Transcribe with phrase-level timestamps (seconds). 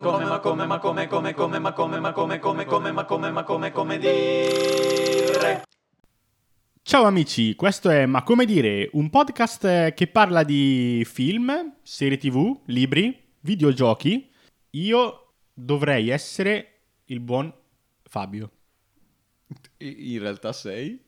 [0.00, 3.30] Come ma come ma come come come ma come ma come come come ma come
[3.32, 5.62] ma come come dire
[6.82, 12.60] Ciao amici, questo è Ma come dire, un podcast che parla di film, serie tv,
[12.66, 14.30] libri, videogiochi.
[14.70, 17.52] Io dovrei essere il buon
[18.04, 18.50] Fabio.
[19.78, 21.02] In realtà sei?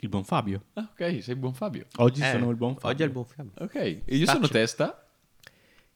[0.00, 0.64] Il buon Fabio.
[0.74, 1.86] Ah, ok, sei buon Fabio.
[1.96, 2.88] Oggi Eh, sono il buon Fabio.
[2.90, 3.52] Oggi è il buon Fabio.
[3.56, 4.52] Ok, e io sono Staccio.
[4.52, 5.06] testa?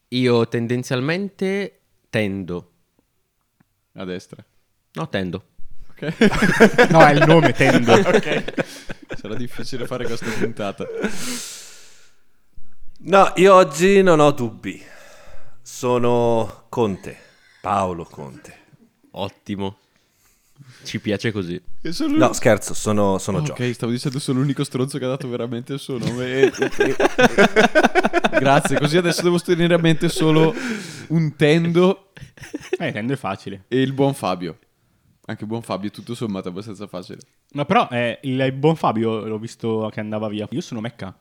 [0.07, 1.82] Io tendenzialmente
[2.13, 2.71] tendo.
[3.93, 4.45] A destra.
[4.93, 5.43] No, tendo.
[5.89, 6.01] Ok.
[6.91, 7.91] No, è il nome, tendo.
[7.97, 8.53] ok.
[9.17, 10.85] Sarà difficile fare questa puntata.
[12.99, 14.79] No, io oggi non ho dubbi.
[15.63, 17.17] Sono Conte,
[17.61, 18.59] Paolo Conte.
[19.13, 19.77] Ottimo.
[20.83, 21.59] Ci piace così.
[21.81, 23.73] E sono No, scherzo, sono, sono Ok, Gio.
[23.73, 26.51] stavo dicendo sono l'unico stronzo che ha dato veramente il suo nome.
[28.31, 30.53] Grazie, così adesso devo tenere a mente solo
[31.09, 32.11] un tendo
[32.77, 33.63] Eh, tendo è facile.
[33.67, 34.57] e il buon Fabio.
[35.25, 37.19] Anche buon Fabio, tutto sommato, è abbastanza facile.
[37.53, 40.47] Ma però eh, il, buon Fabio l'ho visto che andava via.
[40.51, 41.17] Io sono Mecca.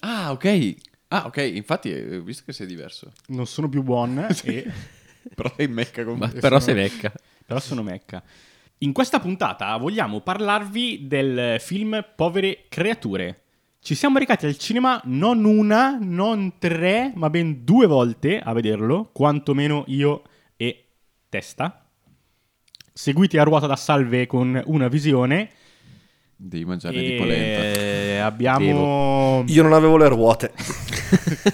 [0.00, 0.74] Ah, ok.
[1.08, 3.12] Ah, ok, infatti, eh, ho visto che sei diverso.
[3.26, 4.70] Non sono più buon, e-
[5.34, 6.28] Però sei mecca me.
[6.28, 7.12] però se becca.
[7.46, 8.22] però sono Mecca.
[8.82, 13.42] In questa puntata vogliamo parlarvi del film Povere creature.
[13.78, 19.10] Ci siamo recati al cinema non una, non tre, ma ben due volte a vederlo,
[19.12, 20.22] quantomeno io
[20.56, 20.86] e
[21.28, 21.88] Testa.
[22.92, 25.50] Seguiti a ruota da salve con una visione.
[26.34, 27.62] Devi mangiare di polenta.
[27.62, 29.44] E abbiamo...
[29.46, 30.52] Io non avevo le ruote.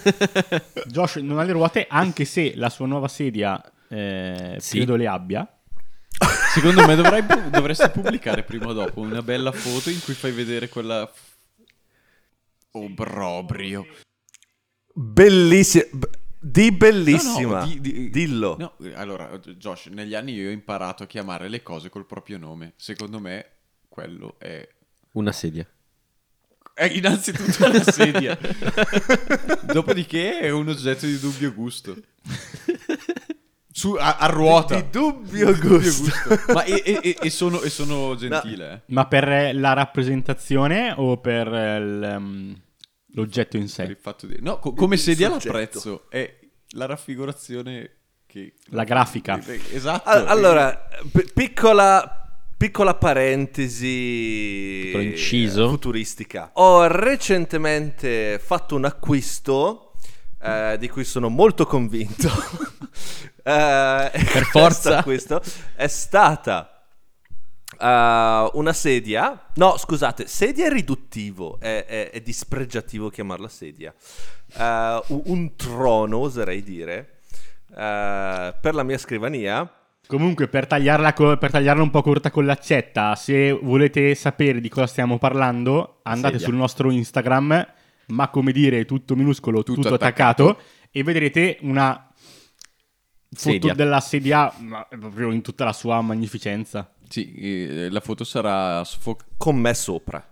[0.88, 4.78] Josh non ha le ruote, anche se la sua nuova sedia eh, Sì.
[4.78, 5.46] credo le abbia.
[6.52, 10.68] Secondo me dovrai dovresti pubblicare prima o dopo una bella foto in cui fai vedere
[10.68, 11.10] quella...
[12.72, 13.86] Obrobrio.
[14.92, 15.84] Bellissima.
[16.40, 17.60] di bellissima.
[17.60, 18.56] No, no, di- di- Dillo.
[18.58, 22.74] No, allora, Josh, negli anni io ho imparato a chiamare le cose col proprio nome.
[22.76, 23.46] Secondo me
[23.88, 24.66] quello è...
[25.12, 25.66] Una sedia.
[26.74, 28.38] È innanzitutto una sedia.
[29.64, 31.96] Dopodiché è un oggetto di dubbio gusto.
[33.78, 34.74] Su, a, a ruota.
[34.80, 36.10] Di dubbio gusto.
[36.52, 38.80] Ma e, e- e- sono, e sono gentile, eh.
[38.92, 42.60] Ma per eh, la rappresentazione o per eh, il, um,
[43.12, 44.00] l'oggetto in Per il sé?
[44.00, 44.36] fatto di...
[44.40, 45.52] No, co- come sedia soggetto.
[45.52, 46.10] l'apprezzo.
[46.10, 46.38] È
[46.70, 47.90] la raffigurazione
[48.26, 48.54] che...
[48.70, 49.40] La grafica.
[49.72, 50.08] Esatto.
[50.08, 55.66] Al- allora, p- piccola, piccola parentesi Piccolo inciso.
[55.66, 56.50] eh, futuristica.
[56.54, 59.92] Ho recentemente fatto un acquisto
[60.42, 62.28] eh, di cui sono molto convinto.
[63.48, 65.02] Eh, per forza.
[65.02, 65.40] Questo
[65.74, 66.82] è stata
[67.80, 69.46] eh, una sedia.
[69.54, 73.94] No, scusate, sedia è riduttivo, è, è- è dispregiativo chiamarla sedia.
[74.56, 77.20] Eh, un, trono, oserei dire,
[77.74, 79.70] eh, per la mia scrivania.
[80.06, 84.68] Comunque, per tagliarla, co- per tagliarla un po' corta con l'accetta, se volete sapere di
[84.70, 86.46] cosa stiamo parlando, andate Sedia.
[86.48, 87.66] sul nostro Instagram,
[88.06, 90.68] ma come dire, tutto minuscolo, tutto, Tutto attaccato, attaccato.
[90.90, 92.07] e vedrete una
[93.38, 96.92] foto della sedia ma proprio in tutta la sua magnificenza.
[97.08, 99.30] Sì, eh, la foto sarà sfocata.
[99.36, 100.28] con me sopra.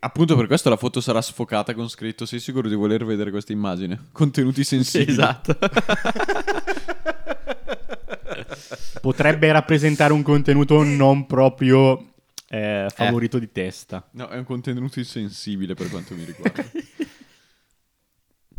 [0.00, 3.52] Appunto per questo la foto sarà sfocata con scritto sei sicuro di voler vedere questa
[3.52, 4.08] immagine?
[4.12, 5.12] Contenuti sensibili.
[5.12, 5.56] Esatto.
[9.00, 12.10] Potrebbe rappresentare un contenuto non proprio
[12.48, 14.06] eh, favorito di testa.
[14.12, 16.62] No, è un contenuto insensibile per quanto mi riguarda.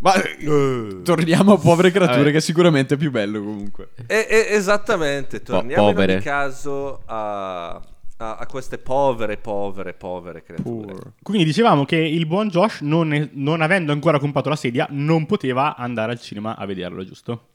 [0.02, 2.32] Ma eh, torniamo a povere creature Vabbè.
[2.32, 3.92] che sicuramente è più bello comunque.
[4.08, 6.14] E- e- esattamente, torniamo in povere.
[6.14, 11.14] ogni caso a, a- a queste povere, povere, povere creature.
[11.22, 15.28] Quindi dicevamo che il buon Josh, non, è- non avendo ancora comprato la sedia, non
[15.28, 17.50] poteva andare al cinema a vederlo, giusto?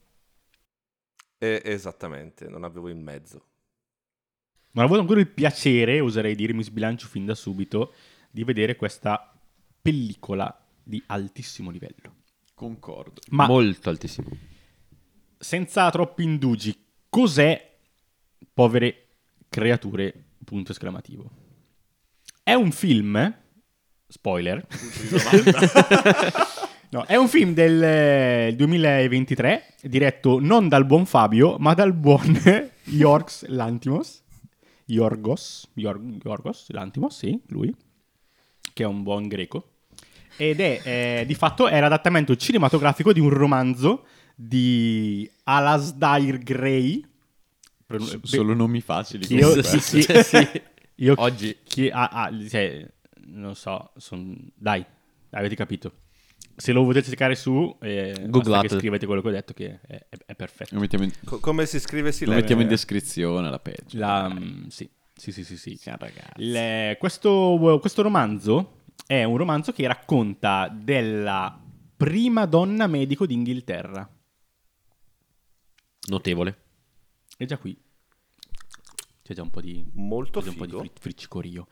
[1.39, 3.43] E- esattamente, non avevo in mezzo.
[4.71, 7.93] Non ho avuto ancora il piacere, oserei dire, mi sbilancio fin da subito,
[8.31, 9.33] di vedere questa
[9.83, 12.15] pellicola di altissimo livello.
[12.57, 13.21] Concordo.
[13.31, 14.29] Ma Molto altissimo.
[15.39, 16.75] senza troppi indugi,
[17.11, 17.77] cos'è
[18.55, 19.09] Povere
[19.51, 20.25] creature?
[20.43, 21.31] Punto esclamativo.
[22.43, 23.35] È un film,
[24.09, 24.67] spoiler,
[26.91, 32.41] no, è un film del eh, 2023 diretto non dal buon Fabio, ma dal buon
[32.85, 34.23] Yorks Lantimos.
[34.87, 37.75] Yorgos, Yor- Yorgos Lantimos, sì, lui,
[38.73, 39.73] che è un buon greco.
[40.37, 40.81] Ed è,
[41.21, 47.05] eh, di fatto, è l'adattamento cinematografico di un romanzo di Alasdair Gray.
[47.99, 49.33] S- beh, solo nomi facili.
[49.35, 50.49] io, sì, sì, sì.
[50.97, 51.57] Io Oggi.
[51.63, 52.87] chi- ah, ah, cioè,
[53.27, 54.85] non so, son- dai,
[55.31, 55.93] avete capito.
[56.59, 58.69] se lo potete cercare su, eh, basta Googlate.
[58.69, 60.75] che scrivete quello che ho detto che è, è- è perfetto.
[60.75, 63.99] In, Co- come si scrive si lo mettiamo in descrizione alla peggio.
[63.99, 65.57] La- mm, sì, sì, sì, sì.
[65.57, 65.79] sì.
[66.37, 71.63] Il- questo, questo romanzo è un romanzo che racconta della
[71.97, 74.09] prima donna medico d'Inghilterra.
[76.09, 76.63] Notevole.
[77.39, 77.77] E già qui
[79.27, 80.83] c'è già un po' di, Molto c'è già un po' di figo.
[80.85, 81.67] fri- friccicorio.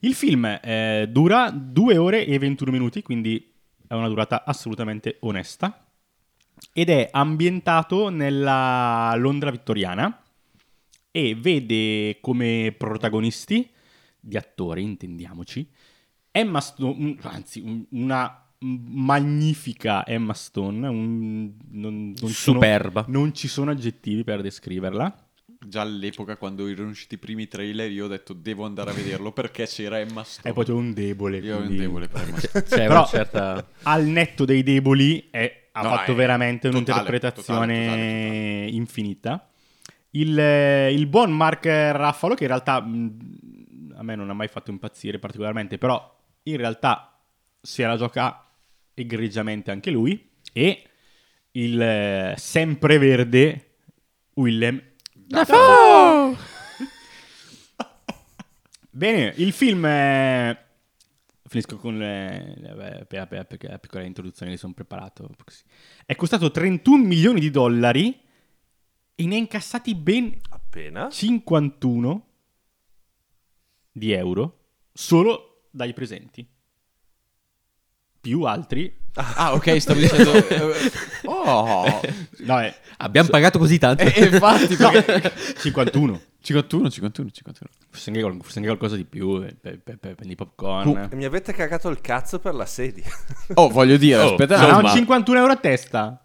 [0.00, 3.52] Il film eh, dura 2 ore e 21 minuti, quindi
[3.86, 5.86] è una durata assolutamente onesta.
[6.72, 10.22] Ed è ambientato nella Londra vittoriana
[11.10, 13.70] e vede come protagonisti
[14.18, 15.70] di attori, intendiamoci,
[16.38, 23.04] Emma Stone, anzi un- una magnifica Emma Stone, un- non, non ci sono- Superba.
[23.08, 25.20] non ci sono aggettivi per descriverla.
[25.66, 29.32] Già all'epoca, quando erano usciti i primi trailer, io ho detto devo andare a vederlo
[29.32, 30.50] perché c'era Emma Stone.
[30.50, 31.38] È proprio un debole.
[31.38, 32.64] Io ho un quindi- debole per Emma Stone.
[32.64, 33.68] C'è Però- una certa...
[33.82, 38.68] Al netto dei deboli è- ha No, fatto è veramente totale, un'interpretazione totale, totale, totale.
[38.70, 39.48] infinita.
[40.10, 40.38] Il,
[40.92, 45.18] il buon Mark Raffalo, che in realtà mh, a me non ha mai fatto impazzire
[45.18, 46.14] particolarmente, però
[46.46, 47.20] in realtà
[47.60, 48.50] si era gioca
[48.94, 50.30] egregiamente anche lui.
[50.52, 50.82] E
[51.52, 53.76] il eh, sempreverde
[54.34, 54.82] Willem
[58.90, 60.64] Bene, il film è...
[61.48, 62.54] Finisco con le...
[62.58, 65.28] le- per- per- perché la piccola introduzione li sono preparato.
[65.44, 65.62] così.
[66.04, 68.18] È costato 31 milioni di dollari
[69.14, 71.10] e ne ha incassati ben Appena.
[71.10, 72.26] 51
[73.92, 75.45] di euro solo
[75.76, 76.46] dai presenti.
[78.20, 78.92] Più altri...
[79.14, 80.32] Ah, ok, stavo dicendo...
[80.48, 80.92] eh,
[81.24, 82.00] oh!
[82.38, 82.74] No, è...
[82.98, 84.02] Abbiamo pagato così tanto.
[84.02, 85.32] E infatti, no, perché...
[85.60, 86.20] 51.
[86.40, 87.70] 51, 51, 51.
[87.88, 91.10] Forse anche, qual- forse anche qualcosa di più eh, per, per, per, per i popcorn.
[91.12, 93.04] Mi avete cagato il cazzo per la sedia.
[93.54, 96.24] Oh, voglio dire, Oh, aspetta, Sono ma- 51 euro a testa.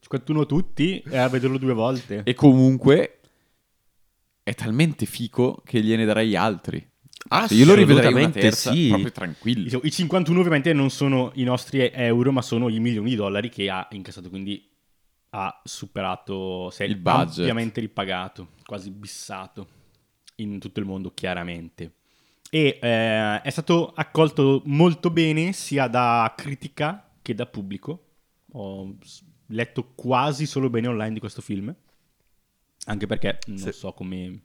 [0.00, 2.22] 51 tutti e a vederlo due volte.
[2.24, 3.20] E comunque
[4.42, 6.89] è talmente fico che gliene darei altri.
[7.32, 8.88] Ah, Io lo rivedrei una terza, sì.
[8.88, 9.80] proprio tranquillo.
[9.84, 13.70] I 51 ovviamente non sono i nostri euro, ma sono i milioni di dollari che
[13.70, 14.68] ha incassato, quindi
[15.30, 17.38] ha superato, si è Il budget.
[17.38, 19.68] ampiamente ripagato, quasi bissato
[20.36, 21.92] in tutto il mondo, chiaramente.
[22.50, 28.06] E eh, è stato accolto molto bene sia da critica che da pubblico.
[28.54, 28.96] Ho
[29.46, 31.72] letto quasi solo bene online di questo film,
[32.86, 33.70] anche perché non Sì.
[33.72, 34.40] so come...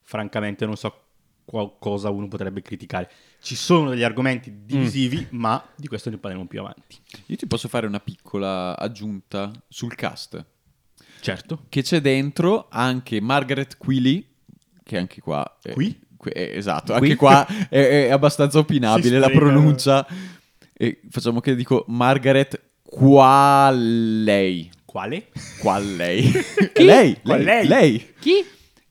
[0.00, 1.08] Francamente non so
[1.50, 3.10] qua- cosa uno potrebbe criticare.
[3.40, 6.96] Ci sono degli argomenti divisivi, ma di questo ne parleremo più avanti.
[7.26, 10.44] Io ti posso fare una piccola aggiunta sul cast.
[11.20, 11.64] Certo.
[11.68, 14.24] Che c'è dentro anche Margaret Quilly,
[14.84, 15.58] che anche qua...
[15.62, 15.98] è- Qui?
[16.22, 17.02] è- esatto, Qui?
[17.06, 20.06] anche qua è, è abbastanza opinabile la pronuncia.
[20.72, 24.70] E facciamo che dico Margaret Qualley.
[24.84, 25.28] Quale?
[25.60, 26.30] Qualley.
[26.76, 27.66] lei, Qual lei, lei?
[27.66, 28.14] lei.
[28.20, 28.44] Chi?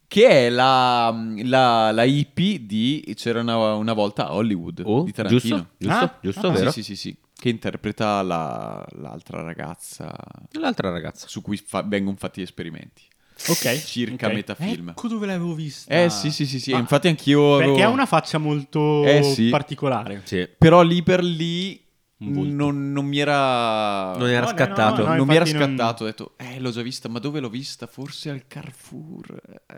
[0.10, 5.12] Che è la, la, la hippie di C'era una, una volta a Hollywood Oh, di
[5.12, 5.40] Tarantino.
[5.40, 5.68] giusto?
[5.78, 6.04] Giusto?
[6.04, 6.72] Ah, giusto, ah, vero?
[6.72, 7.18] Sì, sì, sì, sì.
[7.40, 10.12] Che interpreta la- l'altra ragazza
[10.54, 11.28] L'altra ragazza.
[11.28, 13.04] su cui fa- vengono fatti esperimenti.
[13.50, 13.82] Ok.
[13.86, 14.34] Circa ok.
[14.34, 14.90] metà film.
[14.90, 15.94] Ecco dove l'avevo vista.
[15.94, 16.74] Eh sì, sì, sì, sì.
[16.74, 17.74] Ah, Infatti anch'io avevo...
[17.74, 19.50] Perché ha una faccia molto Eh, sì.
[19.50, 20.22] particolare.
[20.26, 20.50] Sì.
[20.58, 21.80] Però lì per lì.
[22.22, 24.16] Non, non mi era...
[24.18, 25.04] Non era No, scattato.
[25.04, 27.50] no, no, non mi era scattato, ho detto, eh, l'ho già vista, ma dove l'ho
[27.50, 27.88] vista?
[27.88, 29.42] Forse al Carrefour.
[29.68, 29.78] Eh,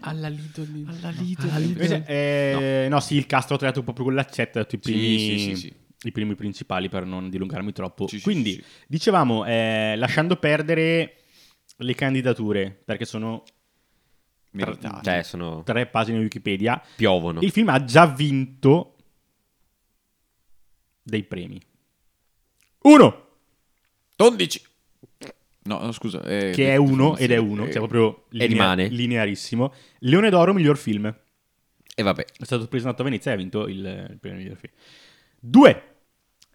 [0.00, 0.86] Alla Lidl.
[0.88, 1.62] alla Lidl.
[1.62, 3.00] Invece, eh, no.
[3.00, 5.56] sì, il cast l'ho trovato proprio con l'accetta, ho detto i Sì, primi, sì, sì,
[5.56, 5.74] sì.
[6.04, 8.06] i primi principali per non dilungarmi troppo.
[8.22, 8.64] Quindi, sì, sì.
[8.88, 11.16] dicevamo, eh, lasciando perdere
[11.76, 13.44] le candidature, perché sono
[14.54, 15.04] Meritati.
[15.04, 15.62] Cioè, sono...
[15.62, 17.40] tre pagine di Wikipedia, Piovono.
[17.40, 18.91] il film ha già vinto
[21.02, 21.60] dei premi.
[22.82, 23.28] Uno,
[24.16, 24.62] 11.
[25.64, 26.22] No, no, scusa.
[26.24, 28.88] eh, che è uno ed è uno, cioè proprio linea- rimane.
[28.88, 29.72] linearissimo.
[30.00, 31.14] Leone d'Oro, miglior film.
[31.94, 32.24] E vabbè.
[32.38, 34.72] È stato presentato a Venezia e ha vinto il, il premio miglior film.
[35.38, 35.82] Due,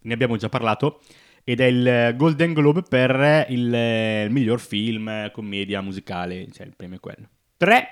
[0.01, 1.01] ne abbiamo già parlato,
[1.43, 6.97] ed è il Golden Globe per il eh, miglior film, commedia, musicale, cioè il premio
[6.97, 7.29] è quello.
[7.55, 7.87] Tre,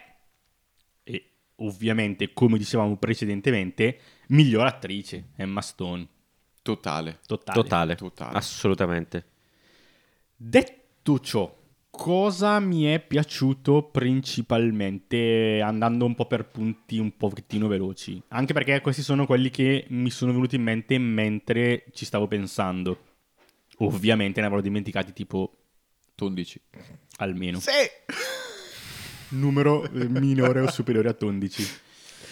[1.04, 6.06] e ovviamente, come dicevamo precedentemente, miglior attrice, Emma Stone.
[6.66, 7.20] Totale.
[7.28, 7.62] Totale.
[7.62, 7.96] Totale.
[7.96, 8.38] Totale.
[8.38, 9.26] Assolutamente.
[10.36, 11.56] Detto ciò,
[11.92, 18.20] cosa mi è piaciuto principalmente andando un po' per punti un pochettino veloci?
[18.30, 22.98] Anche perché questi sono quelli che mi sono venuti in mente mentre ci stavo pensando.
[23.78, 25.58] Ovviamente ne avrò dimenticati tipo
[26.18, 26.62] 11.
[27.18, 27.60] almeno.
[29.30, 31.64] Numero eh, minore o superiore a 11.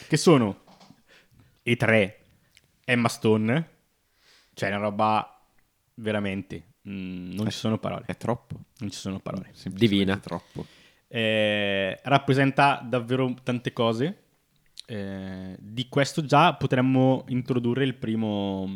[0.07, 0.63] Che sono
[1.63, 2.13] E3
[2.83, 3.72] Emma Stone,
[4.53, 5.39] cioè una roba
[5.95, 8.05] veramente, mm, non ci sono parole.
[8.07, 8.59] È troppo.
[8.79, 9.51] Non ci sono parole.
[9.65, 10.17] Divina.
[10.17, 10.65] troppo.
[11.07, 14.17] Eh, rappresenta davvero tante cose.
[14.85, 18.67] Eh, di questo già potremmo introdurre il primo,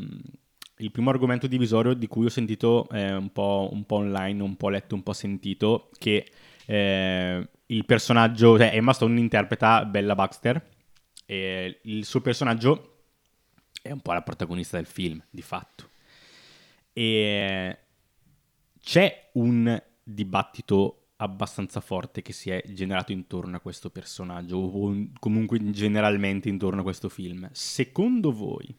[0.77, 4.55] il primo argomento divisorio di cui ho sentito eh, un, po', un po' online, un
[4.55, 6.25] po' letto, un po' sentito, che
[6.65, 10.63] eh, il personaggio, cioè Emma Stone interpreta Bella Baxter
[11.25, 12.96] e il suo personaggio
[13.87, 15.89] è un po' la protagonista del film, di fatto.
[16.93, 17.77] E
[18.79, 25.71] c'è un dibattito abbastanza forte che si è generato intorno a questo personaggio, o comunque
[25.71, 27.49] generalmente intorno a questo film.
[27.51, 28.75] Secondo voi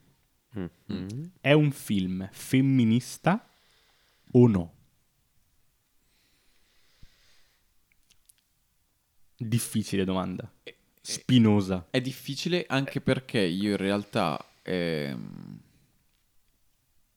[0.51, 1.33] Mhm.
[1.41, 3.49] è un film femminista
[4.33, 4.73] o no?
[9.37, 10.51] Difficile domanda.
[11.01, 11.87] Spinosa.
[11.91, 15.61] È difficile anche perché io in realtà ehm,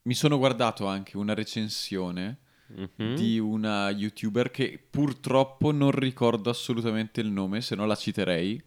[0.04, 2.40] mi sono guardato anche una recensione
[2.72, 3.16] Mhm.
[3.16, 8.62] di una youtuber che purtroppo non ricordo assolutamente il nome, se no la citerei,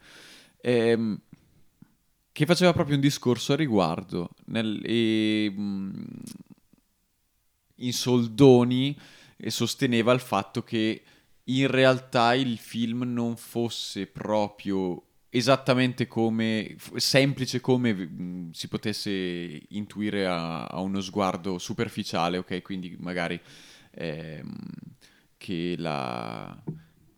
[0.60, 1.18] ehm,
[2.30, 6.02] che faceva proprio un discorso a riguardo nel- e, mm,
[7.76, 8.96] in soldoni
[9.36, 11.02] e sosteneva il fatto che
[11.44, 15.02] in realtà il film non fosse proprio
[15.36, 19.10] esattamente come semplice come si potesse
[19.70, 22.62] intuire a, a uno sguardo superficiale, ok?
[22.62, 23.40] Quindi magari
[23.90, 24.56] ehm,
[25.36, 26.56] che la,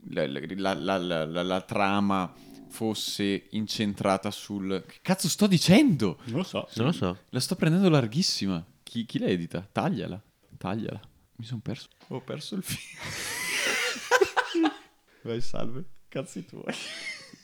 [0.09, 2.33] la, la- la- la- la- la trama
[2.69, 4.83] fosse incentrata sul...
[4.87, 6.19] Che cazzo sto dicendo?
[6.25, 6.69] Non lo so.
[6.77, 7.19] Non lo so.
[7.31, 8.65] La sto prendendo larghissima.
[8.83, 9.67] Chi, chi la edita?
[9.71, 10.21] Tagliala.
[10.57, 11.01] Tagliala.
[11.37, 11.89] Mi sono perso.
[12.09, 12.99] Ho perso il film.
[15.23, 15.85] Vai, salve.
[16.09, 16.65] Cazzi tuoi.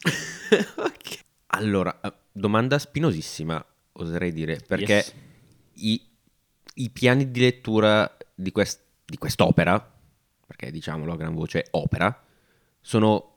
[1.54, 5.14] Allora, eh, domanda spinosissima, oserei dire, perché Yes.
[5.74, 6.02] i,
[6.74, 9.92] i piani di lettura di, quest- di quest'opera,
[10.46, 12.24] perché diciamolo a gran voce, opera,
[12.80, 13.36] sono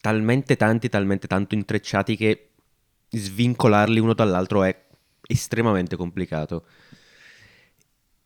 [0.00, 2.50] talmente tanti, talmente tanto intrecciati che
[3.08, 4.86] svincolarli uno dall'altro è
[5.22, 6.66] estremamente complicato.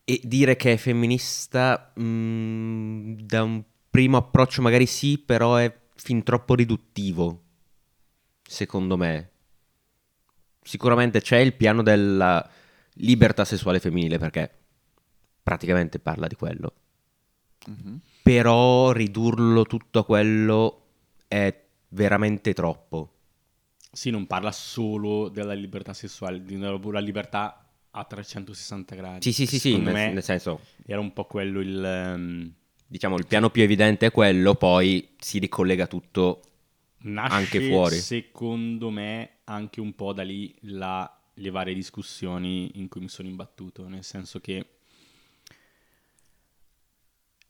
[0.05, 6.23] E dire che è femminista, mm, da un primo approccio magari sì, però è fin
[6.23, 7.44] troppo riduttivo,
[8.47, 9.31] secondo me.
[10.63, 12.49] Sicuramente c'è il piano della
[12.95, 14.51] libertà sessuale femminile, perché
[15.43, 16.75] praticamente parla di quello.
[18.23, 20.83] Però ridurlo tutto a quello
[21.29, 23.11] è veramente troppo.
[23.93, 29.23] Sì, non parla solo della libertà sessuale, di una la libertà a 360 gradi.
[29.23, 31.85] Sì, sì, sì, sì, nel, me nel senso, era un po' quello il...
[31.85, 32.53] ehm,
[32.87, 36.41] diciamo, il piano più evidente è quello, poi si ricollega tutto
[37.05, 37.97] nasce, Anche fuori.
[37.97, 43.29] secondo me, anche un po' da lì la- le varie discussioni in cui mi sono
[43.29, 44.67] imbattuto, nel senso che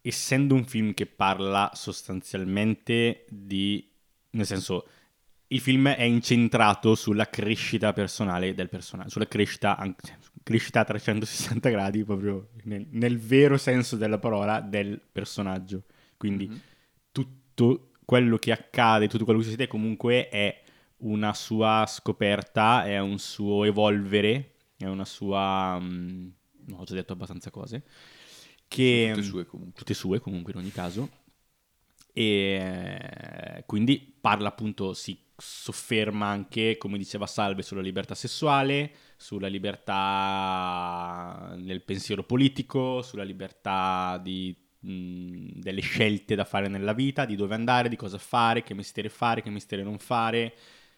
[0.01, 3.87] essendo un film che parla sostanzialmente di...
[4.31, 4.87] nel senso,
[5.49, 11.69] il film è incentrato sulla crescita personale del personaggio, sulla crescita, anche- crescita a 360
[11.71, 15.85] gradi, proprio nel, nel vero senso della parola, del personaggio.
[16.17, 16.51] Quindi
[17.13, 20.63] tutto quello che accade, tutto quello che succede comunque è
[20.99, 25.79] una sua scoperta, è un suo evolvere, è una sua...
[25.81, 26.29] mm,
[26.67, 27.85] no, ho già detto abbastanza cose.
[28.69, 29.79] Che, Tutte sue comunque.
[29.79, 31.11] tutte sue comunque in ogni caso.
[32.13, 32.25] E
[33.57, 41.55] eh, quindi parla appunto, si sofferma anche, come diceva Salve, sulla libertà sessuale, sulla libertà
[41.59, 47.89] nel pensiero politico, sulla libertà di, delle scelte da fare nella vita, di dove andare,
[47.89, 50.55] di cosa fare, che mestiere fare, che mestiere non fare.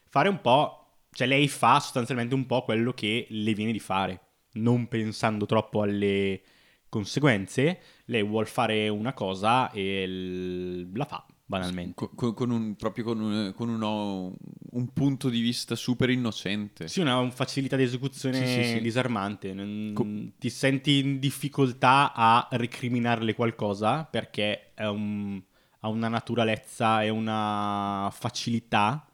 [0.09, 4.21] Fare un po', cioè lei fa sostanzialmente un po' quello che le viene di fare,
[4.53, 6.41] non pensando troppo alle
[6.89, 11.95] conseguenze, lei vuole fare una cosa e l- la fa, banalmente.
[11.95, 14.35] Co- co- Con, un, proprio con, un, con uno-
[14.73, 16.89] un punto di vista super innocente.
[16.89, 18.81] Sì, una un facilità di esecuzione Sì, sì, sì.
[18.81, 19.55] disarmante.
[19.55, 20.07] non- Co-
[20.39, 25.41] ti senti in difficoltà a recriminarle qualcosa perché è un-
[25.81, 29.07] ha una naturalezza e una facilità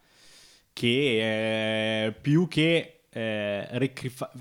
[0.73, 4.33] che più che, eh, recri- fa-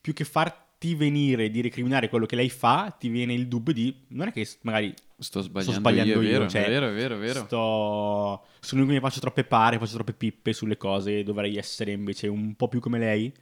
[0.00, 4.04] più che farti venire di recriminare quello che lei fa, ti viene il dubbio di
[4.08, 6.90] non è che magari Sto sbagliando, sto sbagliando io, io, è vero, cioè, è vero,
[6.90, 7.44] vero, vero.
[7.44, 8.46] Sto...
[8.60, 12.26] Sono io che mi faccio troppe pare, faccio troppe pippe sulle cose, dovrei essere invece
[12.28, 13.32] un po' più come lei.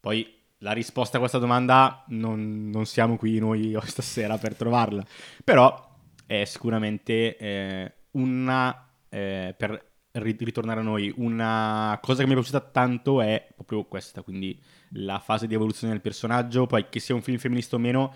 [0.00, 5.04] Poi la risposta a questa domanda non, non siamo qui noi stasera per trovarla.
[5.42, 5.96] Però
[6.26, 8.86] è sicuramente eh, una...
[9.08, 13.84] eh, per ri- ritornare a noi, una cosa che mi è piaciuta tanto è proprio
[13.84, 17.78] questa, quindi la fase di evoluzione del personaggio, poi che sia un film femminista o
[17.78, 18.14] meno,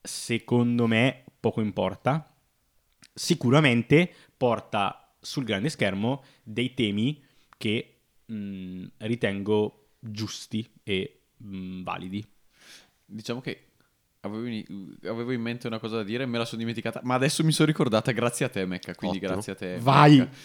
[0.00, 2.34] secondo me poco importa.
[3.12, 7.22] Sicuramente porta sul grande schermo dei temi
[7.56, 12.24] che mh, ritengo giusti e mh, validi.
[13.04, 13.64] Diciamo che
[14.20, 17.68] avevo in, mente una cosa da dire, me la sono dimenticata, ma adesso mi sono
[17.68, 18.94] ricordata grazie a te, Mecca.
[18.94, 19.32] Quindi Ottimo.
[19.32, 19.78] grazie a te.
[19.78, 20.18] Vai!
[20.18, 20.36] Mecca.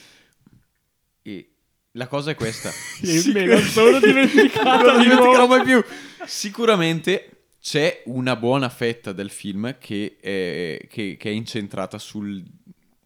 [1.21, 1.53] E
[1.91, 2.71] la cosa è questa.
[3.33, 5.83] Me la sono dimenticato non di dimenticherò mai più.
[6.25, 12.43] Sicuramente c'è una buona fetta del film che è, che- che è incentrata sul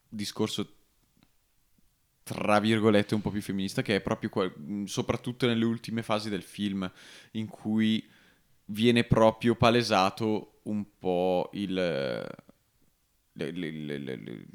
[0.10, 0.74] discorso
[2.24, 6.42] tra virgolette un po' più femminista che è proprio mh, soprattutto nelle ultime fasi del
[6.42, 6.90] film
[7.34, 8.04] in cui
[8.66, 11.74] viene proprio palesato un po' il
[13.34, 14.48] le- le- le-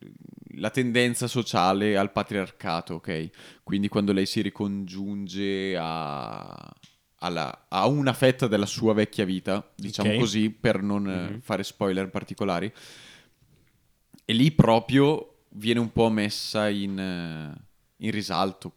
[0.57, 3.31] la tendenza sociale al patriarcato, ok?
[3.63, 6.75] Quindi quando lei si ricongiunge a,
[7.23, 10.19] alla- a una fetta della sua vecchia vita, diciamo Ok.
[10.19, 12.71] così, per non eh, fare spoiler particolari,
[14.25, 17.65] e lì proprio viene un po' messa in, eh,
[18.05, 18.77] in risalto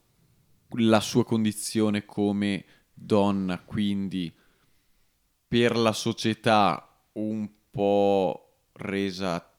[0.77, 4.31] la sua condizione come donna, quindi
[5.47, 9.51] per la società un po' resa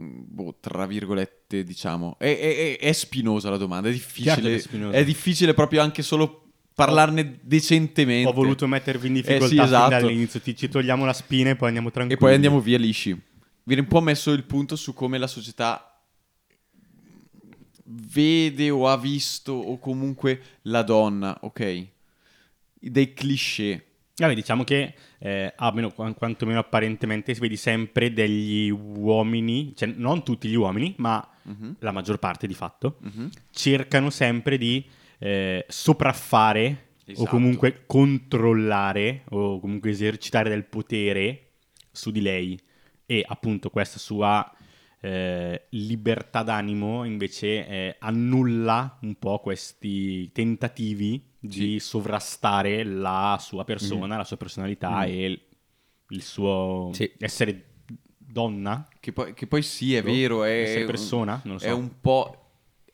[0.00, 2.16] mm, boh, tra virgolette, diciamo.
[2.18, 4.62] È, è- è- spinosa la domanda, è difficile.
[4.90, 6.43] è difficile proprio anche solo
[6.74, 8.28] parlarne decentemente.
[8.28, 9.90] Ho voluto mettervi in Eh, difficoltà sì, fin esatto.
[9.90, 10.40] dall'inizio.
[10.40, 12.20] Ti, ci togliamo la spina e poi andiamo E tranquilli.
[12.20, 13.18] poi andiamo via lisci.
[13.62, 15.88] Viene un po' messo il punto su come la società
[17.86, 21.86] vede o ha visto o comunque la donna, ok?
[22.80, 23.86] Dei cliché.
[24.16, 30.22] Vabbè, diciamo che, eh, almeno qu- quantomeno apparentemente, si vedi sempre degli uomini, cioè non
[30.22, 33.28] tutti gli uomini, ma Mhm, la maggior parte di fatto, mhm.
[33.50, 34.82] cercano sempre di
[35.24, 37.30] eh, sopraffare o Esatto.
[37.30, 41.52] comunque controllare o comunque esercitare del potere
[41.90, 42.58] su di lei
[43.06, 44.50] e appunto questa sua
[45.00, 54.16] eh, libertà d'animo invece eh, annulla un po' questi tentativi di sovrastare la sua persona,
[54.16, 55.02] la sua personalità Mm.
[55.08, 55.40] e
[56.08, 57.10] il, suo Sì.
[57.18, 57.64] essere
[58.18, 61.66] donna, Che poi, che poi sì, è vero, è, persona, so.
[61.66, 62.38] è un po'...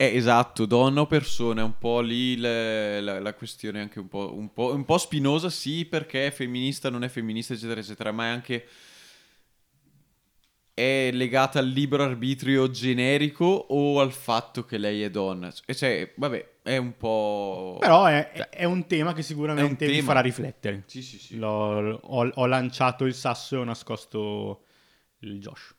[0.00, 4.08] È esatto, donna o persona, è un po' lì le- la, la questione anche un
[4.08, 8.10] po', un, po', un po' spinosa, sì, perché è femminista, non è femminista, eccetera, eccetera,
[8.10, 8.66] ma è anche...
[10.72, 15.52] È legata al libero arbitrio generico o al fatto che lei è donna?
[15.66, 17.76] E cioè, vabbè, è un po'...
[17.78, 20.06] Però è, è- è un tema che sicuramente un vi tema.
[20.06, 20.84] farà riflettere.
[20.86, 21.36] Sì, sì, sì.
[21.36, 24.64] L'ho- ho, ho lanciato il sasso e ho nascosto
[25.18, 25.74] il Josh.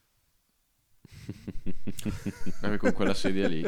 [2.77, 3.65] Con quella sedia lì.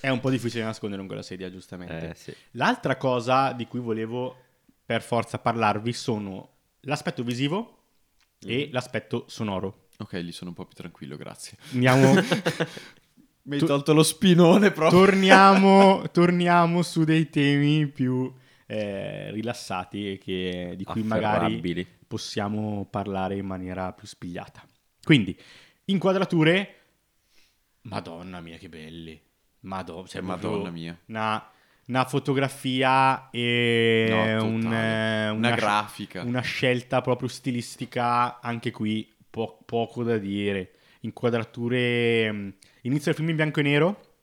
[0.00, 2.10] È un po' difficile nascondere con quella sedia, giustamente.
[2.10, 2.34] Eh, sì.
[2.52, 4.36] L'altra cosa di cui volevo
[4.84, 6.48] per forza parlarvi sono
[6.80, 7.78] l'aspetto visivo
[8.44, 9.88] e l'aspetto sonoro.
[9.98, 11.56] Ok, lì sono un po' più tranquillo, grazie.
[11.72, 12.12] Andiamo,
[13.46, 14.98] Mi hai tolto lo spinone proprio.
[15.00, 18.32] torniamo, torniamo su dei temi più
[18.66, 24.62] eh, rilassati e che- di cui magari possiamo parlare in maniera più spigliata.
[25.02, 25.38] Quindi,
[25.86, 26.74] inquadrature,
[27.84, 29.20] madonna mia che belli,
[29.60, 30.98] Madonna, cioè Madonna mia.
[31.06, 31.50] Una,
[31.86, 35.26] una fotografia e No, un, totale.
[35.26, 36.22] eh, Una grafica.
[36.22, 40.72] una scelta proprio stilistica, anche qui po- poco da dire.
[41.00, 44.14] Inquadrature, mh, inizio del film in bianco e nero,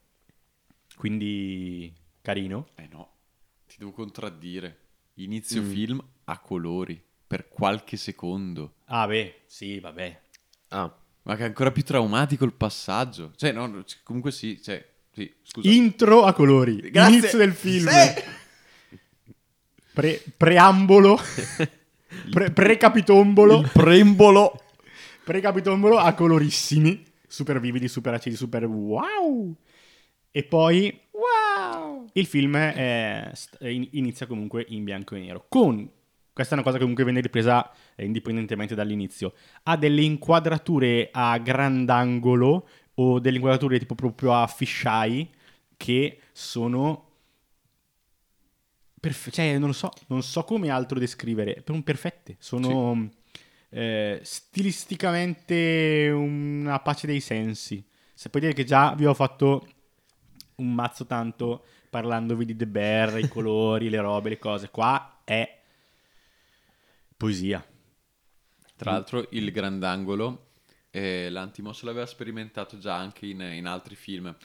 [0.96, 2.70] quindi carino.
[2.76, 3.14] Eh no,
[3.68, 4.78] ti devo contraddire.
[5.16, 5.70] Inizio Mm.
[5.70, 8.76] film a colori per qualche secondo.
[8.86, 10.22] Ah beh, sì, vabbè.
[10.70, 13.32] Ah, Ma che è ancora più traumatico il passaggio.
[13.36, 15.70] Cioè, no, comunque sì, cioè, sì, scusa.
[15.70, 17.18] Intro a colori, Grazie.
[17.18, 17.88] inizio del film.
[17.90, 18.24] Sì.
[19.94, 21.20] Pre- preambolo,
[22.32, 24.64] pre- precapitombolo, Il prembolo.
[25.24, 29.54] precapitombolo a colorissimi, super vividi, super acidi, super wow.
[30.32, 32.08] E poi wow.
[32.14, 33.32] Il film è-
[33.92, 35.46] inizia comunque in bianco e nero.
[35.50, 35.90] Con
[36.34, 37.70] questa è una cosa che comunque viene ripresa
[38.04, 39.34] indipendentemente dall'inizio.
[39.64, 45.30] Ha delle inquadrature a grandangolo o delle inquadrature tipo proprio a fisheye
[45.78, 47.10] che sono
[49.00, 53.10] perfe- cioè non lo so, non so come altro descrivere, sono perfette, sono
[53.70, 57.84] eh, stilisticamente una pace dei sensi.
[58.14, 59.68] Se puoi dire che già vi ho fatto
[60.56, 65.60] un mazzo tanto parlandovi di The Bear, i colori, le robe, le cose, qua è
[67.18, 67.66] poesia.
[68.82, 70.48] Tra l'altro il grandangolo,
[70.90, 74.36] eh, l'Antimos l'aveva sperimentato già anche in, in altri film.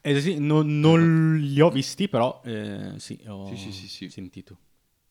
[0.00, 4.08] Eh, sì, non, non li ho visti, però eh, sì, ho Sì, sì, sì, sì.
[4.08, 4.56] sentito.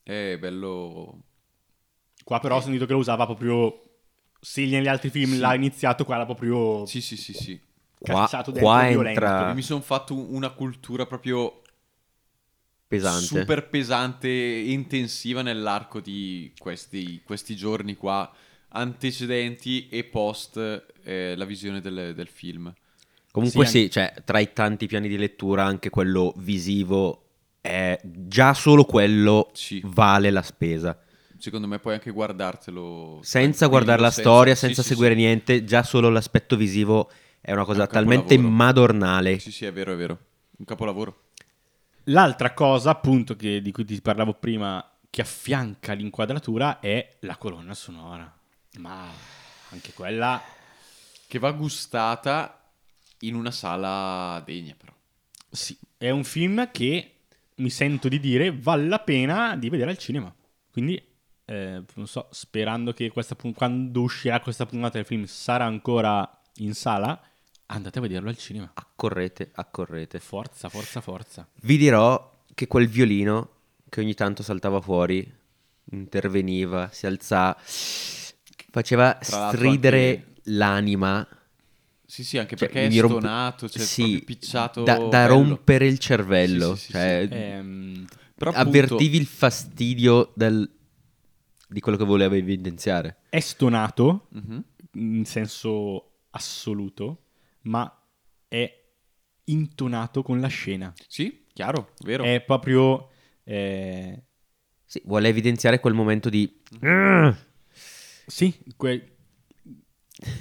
[0.01, 1.21] È bello...
[2.23, 3.81] Qua però ho sentito che lo usava proprio
[4.39, 5.37] se negli altri film Sì.
[5.39, 7.61] l'ha iniziato, qua l'ha proprio Sì, sì, sì, sì.
[7.99, 9.19] Qua, cacciato dentro qua violento.
[9.21, 11.61] entra Mi sono fatto un- una cultura proprio
[12.87, 13.25] pesante.
[13.25, 18.31] super pesante e intensiva nell'arco di questi, questi giorni qua,
[18.69, 22.73] antecedenti e post eh, la visione del, del film.
[23.31, 27.23] Comunque Sì, sì, cioè, tra i tanti piani di lettura anche quello visivo
[27.61, 29.81] è già solo quello Sì.
[29.83, 30.97] vale la spesa.
[31.37, 35.19] Secondo me puoi anche guardartelo Senza guardare la senza- storia, senza sì, seguire sì.
[35.19, 39.37] niente, già solo l'aspetto visivo è una cosa un talmente madornale.
[39.37, 40.17] Sì, sì, è vero, è vero.
[40.57, 41.21] Un capolavoro.
[42.09, 47.73] L'altra cosa, appunto, che- di cui ti parlavo prima, che affianca l'inquadratura è la colonna
[47.73, 48.31] sonora.
[48.79, 49.09] Ma
[49.69, 50.41] anche quella
[51.27, 52.71] Che va gustata
[53.21, 54.93] in una sala degna, però.
[55.49, 57.15] Sì, è un film che
[57.55, 60.33] mi sento di dire vale la pena di vedere al cinema.
[60.71, 60.95] Quindi,
[61.43, 66.73] eh, non so, sperando che questa quando uscirà questa puntata del film sarà ancora in
[66.73, 67.19] sala,
[67.67, 68.69] andate a vederlo al cinema.
[68.73, 70.19] Accorrete, accorrete.
[70.19, 71.47] Forza, forza, forza.
[71.61, 73.49] Vi dirò che quel violino
[73.89, 75.31] che ogni tanto saltava fuori,
[75.91, 77.57] interveniva, si alzava,
[78.71, 81.27] faceva stridere anche- l'anima.
[82.05, 85.25] Sì, sì, anche Cioè, perché è mi rompe- stonato, cioè sì, proprio picciato da, da
[85.25, 86.75] rompere il cervello.
[86.75, 90.69] Sì, sì, sì, cioè, Ehm, Però appunto- avvertivi il fastidio del-
[91.69, 93.17] di quello che voleva evidenziare.
[93.29, 94.63] è stonato Mhm.
[94.93, 97.23] in senso assoluto,
[97.67, 97.91] ma
[98.47, 98.85] è
[99.45, 100.93] intonato con la scena.
[101.07, 102.23] Sì, chiaro, vero.
[102.23, 103.09] È proprio...
[103.43, 104.23] Eh...
[104.85, 106.61] Sì, vuole evidenziare quel momento di...
[108.25, 109.15] Sì, quel...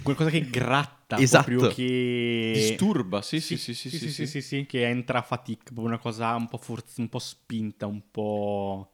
[0.02, 1.68] qualcosa che gratta, esatto.
[1.68, 2.50] che...
[2.54, 5.72] Disturba, sì sì sì, sì sì sì sì sì, sì, sì, che entra a fatica,
[5.76, 8.92] una cosa un po', forz- un po spinta, un po'...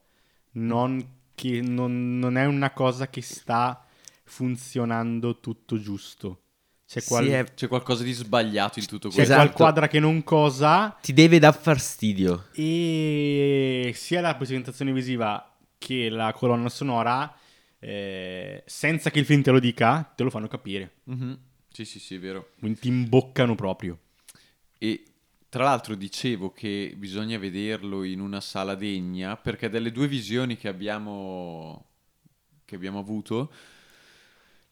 [0.55, 3.87] Non, che non, non è una cosa che sta
[4.25, 6.42] funzionando tutto giusto.
[6.93, 9.33] C'è, qual- Sì, è- C'è qualcosa di sbagliato in tutto c'è questo.
[9.33, 9.47] Esatto.
[9.49, 12.47] qual quadra che non cosa Ti deve dar fastidio.
[12.53, 17.35] e sia la presentazione visiva che la colonna sonora,
[17.79, 20.93] eh, senza che il film te lo dica, te lo fanno capire.
[21.05, 21.39] Mhm.
[21.73, 22.51] Sì, sì, sì, è vero.
[22.59, 23.99] Quindi ti imboccano proprio.
[24.79, 25.05] E
[25.49, 30.69] tra l'altro dicevo che bisogna vederlo in una sala degna perché delle due visioni che
[30.69, 31.87] abbiamo,
[32.65, 33.51] che abbiamo avuto,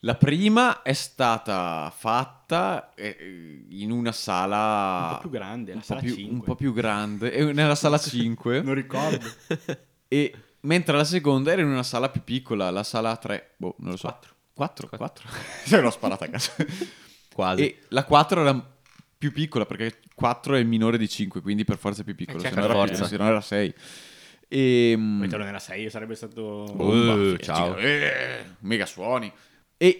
[0.01, 5.81] la prima è stata fatta eh, in una sala Un po' più grande, la un
[5.81, 6.35] po' sala più- 5.
[6.35, 8.63] un po' più grande, eh, nella sala 5.
[8.63, 9.27] Non ricordo.
[10.13, 13.91] E mentre la seconda era in una sala più piccola, la sala 3, boh, non
[13.93, 14.09] lo so.
[14.09, 14.35] 4.
[14.55, 14.89] 4?
[14.97, 15.29] 4.
[15.65, 16.51] Se l'ho sparata a caso.
[17.33, 17.63] Quasi.
[17.63, 18.75] E la 4 era
[19.17, 22.39] più piccola perché 4 è il minore di 5, quindi per forza è più piccolo,
[22.39, 23.75] Eh, se, certo, no era, se no era 6.
[24.49, 26.65] E non era 6, sarebbe stato...
[26.75, 27.77] Bomba, Uh, ciao.
[27.77, 29.33] eh, mega suoni.
[29.83, 29.99] E,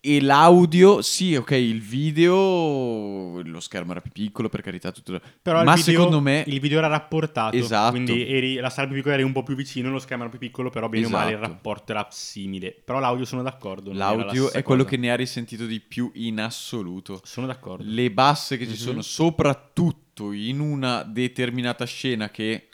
[0.00, 5.20] e- l'audio, sì, ok, il video, lo schermo era più piccolo, per carità, tutto.
[5.42, 7.54] Però ma video, secondo me il video era rapportato.
[7.54, 7.90] Esatto.
[7.92, 10.40] Quindi eri, la sala più piccola eri un po' più vicino, lo schermo era più
[10.40, 11.52] piccolo, però bene o male il Esatto.
[11.52, 12.72] rapporto era simile.
[12.72, 13.92] Però l'audio sono d'accordo.
[13.92, 14.94] la l'audio stessa è quello cosa.
[14.96, 17.20] che ne ha risentito di più in assoluto.
[17.24, 17.84] Sono d'accordo.
[17.86, 18.76] Le basse che ci Mhm.
[18.78, 22.64] sono, soprattutto in una determinata scena che...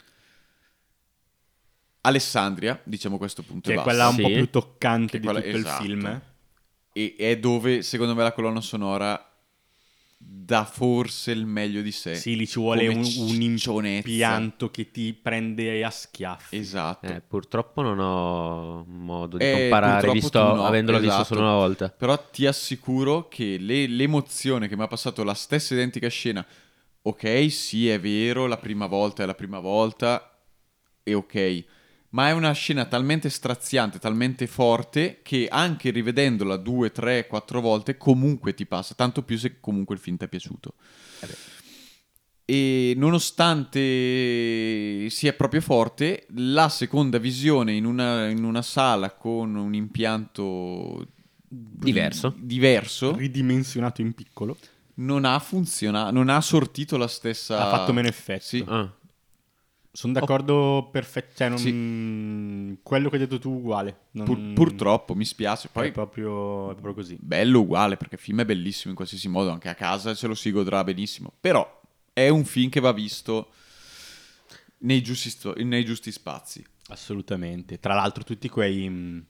[2.01, 4.33] Alessandria, diciamo questo punto Che è quella un po' Sì.
[4.33, 5.83] più toccante Che di quella- tutto esatto.
[5.83, 6.21] il film.
[6.97, 9.23] E è dove, secondo me, la colonna sonora
[10.17, 12.15] dà forse il meglio di sé.
[12.15, 16.57] Sì, lì ci vuole un, un impianto che ti prende a schiaffi.
[16.57, 17.05] Esatto.
[17.05, 21.35] Eh, purtroppo non ho modo di Eh, comparare, visto, no, avendolo visto esatto.
[21.35, 21.89] solo una volta.
[21.89, 26.43] Però ti assicuro che le- l'emozione che mi ha passato la stessa identica scena,
[27.03, 30.35] ok, sì, è vero, la prima volta è la prima volta,
[31.03, 31.65] è ok.
[32.09, 37.97] Ma è una scena talmente straziante, talmente forte, che anche rivedendola due, tre, quattro volte,
[37.97, 38.93] comunque ti passa.
[38.95, 40.73] Tanto più se comunque il film ti è piaciuto.
[42.45, 49.73] E nonostante sia proprio forte, la seconda visione in una, in una sala con un
[49.73, 51.07] impianto
[51.49, 52.33] Diverso.
[52.37, 54.57] diverso Ridimensionato in piccolo.
[54.95, 57.67] non ha funzionato, non ha sortito la stessa.
[57.67, 58.43] Ha fatto meno effetto.
[58.43, 58.63] Sì.
[58.67, 58.91] Ah,
[59.97, 61.33] Sono d'accordo perfetto.
[61.37, 62.79] Cioè, non- Sì.
[62.83, 64.01] quello che hai detto tu uguale.
[64.11, 65.69] Non- Pur- purtroppo mi spiace.
[65.71, 67.17] Poi È proprio, è proprio così.
[67.19, 70.35] bello uguale perché il film è bellissimo in qualsiasi modo, anche a casa se lo
[70.35, 71.33] si godrà benissimo.
[71.41, 71.81] Però
[72.13, 73.49] è un film che va visto
[74.79, 76.63] nei giusti, sto- nei giusti spazi.
[76.89, 77.79] Assolutamente.
[77.79, 78.87] Tra l'altro, tutti quei.
[78.87, 79.25] mh,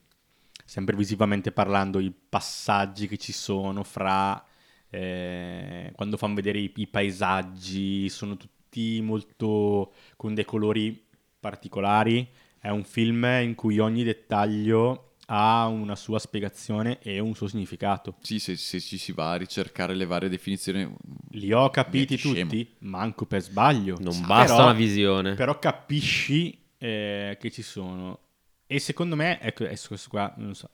[0.66, 4.44] sempre visivamente parlando, i passaggi che ci sono fra.
[4.90, 8.56] eh, quando fanno vedere i, i paesaggi, sono tutti
[9.02, 9.94] molto.
[10.16, 11.06] con dei colori
[11.40, 12.28] particolari.
[12.60, 18.16] È un film in cui ogni dettaglio ha una sua spiegazione e un suo significato.
[18.22, 20.90] Sì, se, se ci si va a ricercare le varie definizioni...
[21.32, 23.98] Li ho capiti tutti, manco per sbaglio.
[24.00, 25.34] Non Però- basta una visione.
[25.34, 28.20] Però capisci eh, che ci sono.
[28.66, 30.70] E secondo me, ecco, questo qua, non so.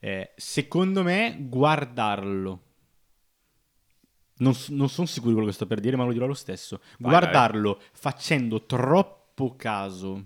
[0.00, 2.62] Eh, secondo me, guardarlo.
[4.36, 6.80] Non, non sono sicuro di quello che sto per dire, ma lo dirò lo stesso.
[6.98, 10.24] Vai, guardarlo facendo troppo caso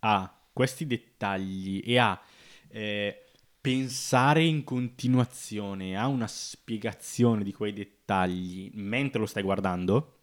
[0.00, 2.20] a questi dettagli e a
[2.68, 3.24] eh,
[3.60, 10.18] pensare in continuazione a una spiegazione di quei dettagli mentre lo stai guardando,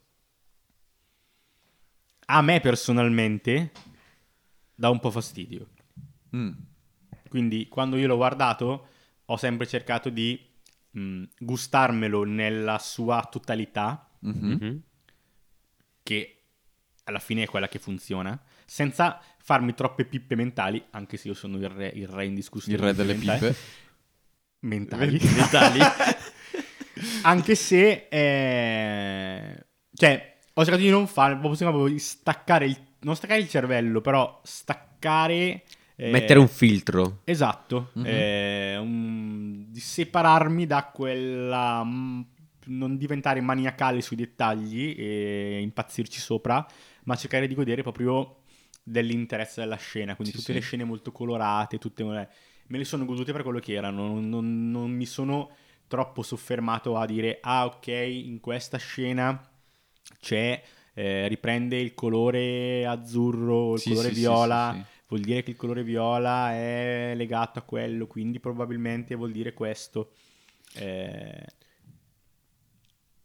[2.25, 3.71] a me personalmente
[4.75, 5.69] dà un po' fastidio.
[6.35, 6.51] Mm.
[7.29, 8.87] Quindi quando io l'ho guardato
[9.25, 10.48] ho sempre cercato di
[10.91, 14.47] mh, gustarmelo nella sua totalità, Mhm.
[14.61, 14.81] Mhm.
[16.03, 16.35] che
[17.05, 21.57] alla fine è quella che funziona, senza farmi troppe pippe mentali, anche se io sono
[21.57, 23.39] il re, il re indiscusso Il re delle mentali.
[23.39, 23.55] pippe.
[24.61, 25.19] mentali.
[25.35, 25.79] Mentali.
[27.23, 33.47] anche se eh, cioè ho cercato di non fare proprio staccare il non staccare il
[33.47, 35.63] cervello però staccare
[36.01, 37.21] eh, Mettere un filtro.
[37.25, 38.05] esatto Mhm.
[38.05, 42.21] eh, un- di separarmi da quella mm,
[42.67, 46.65] non diventare maniacale sui dettagli e impazzirci sopra
[47.03, 48.43] ma cercare di godere proprio
[48.83, 50.57] dell'interesse della scena quindi Sì, tutte sì.
[50.59, 52.29] le scene molto colorate tutte me
[52.67, 55.49] le sono godute per quello che erano non, non- non mi sono
[55.87, 59.41] troppo soffermato a dire ah ok in questa scena
[60.19, 60.61] c'è
[60.93, 64.97] eh, riprende il colore azzurro il Sì, colore sì, sì, viola sì, sì.
[65.09, 70.11] Vuol dire che il colore viola è legato a quello quindi probabilmente vuol dire questo
[70.75, 71.45] Eh,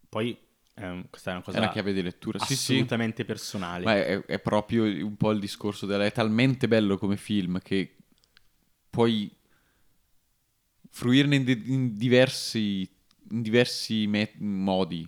[0.08, 0.36] poi
[0.74, 2.38] ehm, questa è una cosa È una chiave di lettura.
[2.38, 2.72] Sì, sì.
[2.72, 6.04] assolutamente personale Ma è, è proprio un po' il discorso della...
[6.04, 7.96] È talmente bello come film che
[8.90, 9.30] puoi
[10.90, 12.88] fruirne in, di- in diversi,
[13.30, 15.06] in diversi me- modi.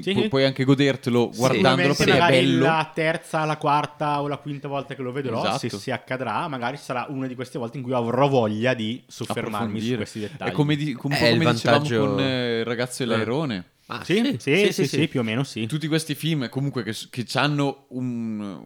[0.00, 0.20] Cioè, Sì.
[0.22, 2.64] pu- puoi anche godertelo guardandolo perché è magari bello.
[2.64, 5.58] la terza, la quarta o la quinta volta che lo vedrò, Esatto.
[5.58, 9.80] se si accadrà, magari sarà una di queste volte in cui avrò voglia di soffermarmi
[9.80, 10.48] su questi dettagli.
[10.50, 13.06] È come, di- un po' È il come dicevamo vantaggio- con eh, il ragazzo e
[13.06, 13.64] l'airone.
[13.88, 15.66] Ah, Sì, sì, sì, sì, più o meno sì.
[15.66, 18.64] Tutti questi film comunque che, che hanno un,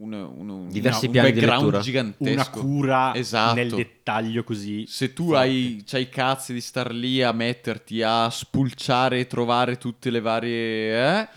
[0.00, 1.82] un, un- un- Diversi un piani di background lettura.
[1.82, 2.32] gigantesco.
[2.32, 3.54] Una cura Esatto.
[3.54, 4.86] nel dettaglio così.
[4.86, 9.76] Se tu hai c'hai i cazzi di star lì a metterti a spulciare e trovare
[9.76, 11.20] tutte le varie...
[11.20, 11.28] eh,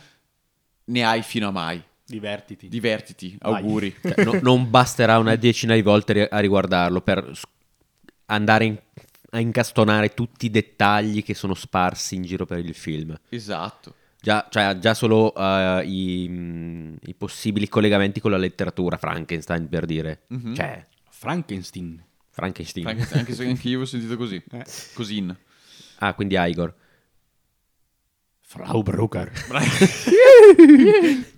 [0.86, 1.82] ne hai fino a mai.
[2.06, 2.68] Divertiti.
[2.70, 3.54] Divertiti, Vai.
[3.56, 3.96] auguri.
[4.02, 7.32] Cioè, no- non basterà una decina di volte a riguardarlo per
[8.28, 8.78] andare in-
[9.32, 13.18] a incastonare tutti i dettagli che sono sparsi in giro per il film.
[13.30, 13.96] esatto.
[14.24, 19.86] Già, cioè, già solo eh, i, mm, i possibili collegamenti con la letteratura, Frankenstein per
[19.86, 20.22] dire.
[20.30, 20.56] Mhm.
[20.56, 22.02] Cioè, Frankenstein.
[22.30, 22.88] Frankenstein.
[22.88, 24.42] Anche, anche se anche io ho sentito così.
[24.50, 24.64] Eh.
[24.94, 25.38] Cosin.
[25.98, 26.74] Ah, quindi Igor.
[28.40, 29.30] Frau Brucker.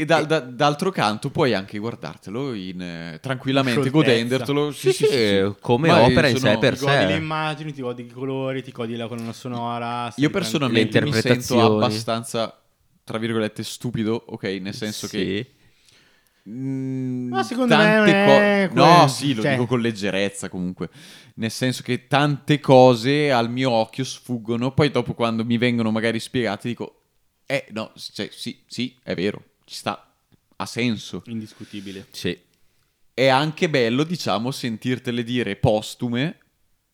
[0.00, 4.10] E da- da- d'altro canto puoi anche guardartelo in, eh, tranquillamente, Scioltezza.
[4.12, 4.70] godendertelo.
[4.70, 5.52] Sì, sì, sì, sì.
[5.60, 7.16] come Ma, opera in sono- sé per Ti godi le sé.
[7.16, 10.08] immagini, ti godi i colori, ti godi la colonna sonora.
[10.10, 11.74] stai Io personalmente mi sento interpretazioni.
[11.76, 12.62] abbastanza,
[13.04, 14.42] tra virgolette, stupido, ok?
[14.60, 15.46] Nel senso che...
[16.44, 16.50] Sì.
[16.50, 20.48] mm, Ma secondo me tante non è co- No, sì, lo cioè- dico con leggerezza
[20.48, 20.88] comunque.
[21.34, 26.18] Nel senso che tante cose al mio occhio sfuggono, poi dopo quando mi vengono magari
[26.20, 27.00] spiegate dico,
[27.46, 30.10] eh no, cioè, sì, sì, è vero, ci sta,
[30.56, 31.22] ha senso.
[31.26, 32.06] Indiscutibile.
[32.10, 32.36] Sì.
[33.12, 36.38] È anche bello, diciamo, sentirtele dire postume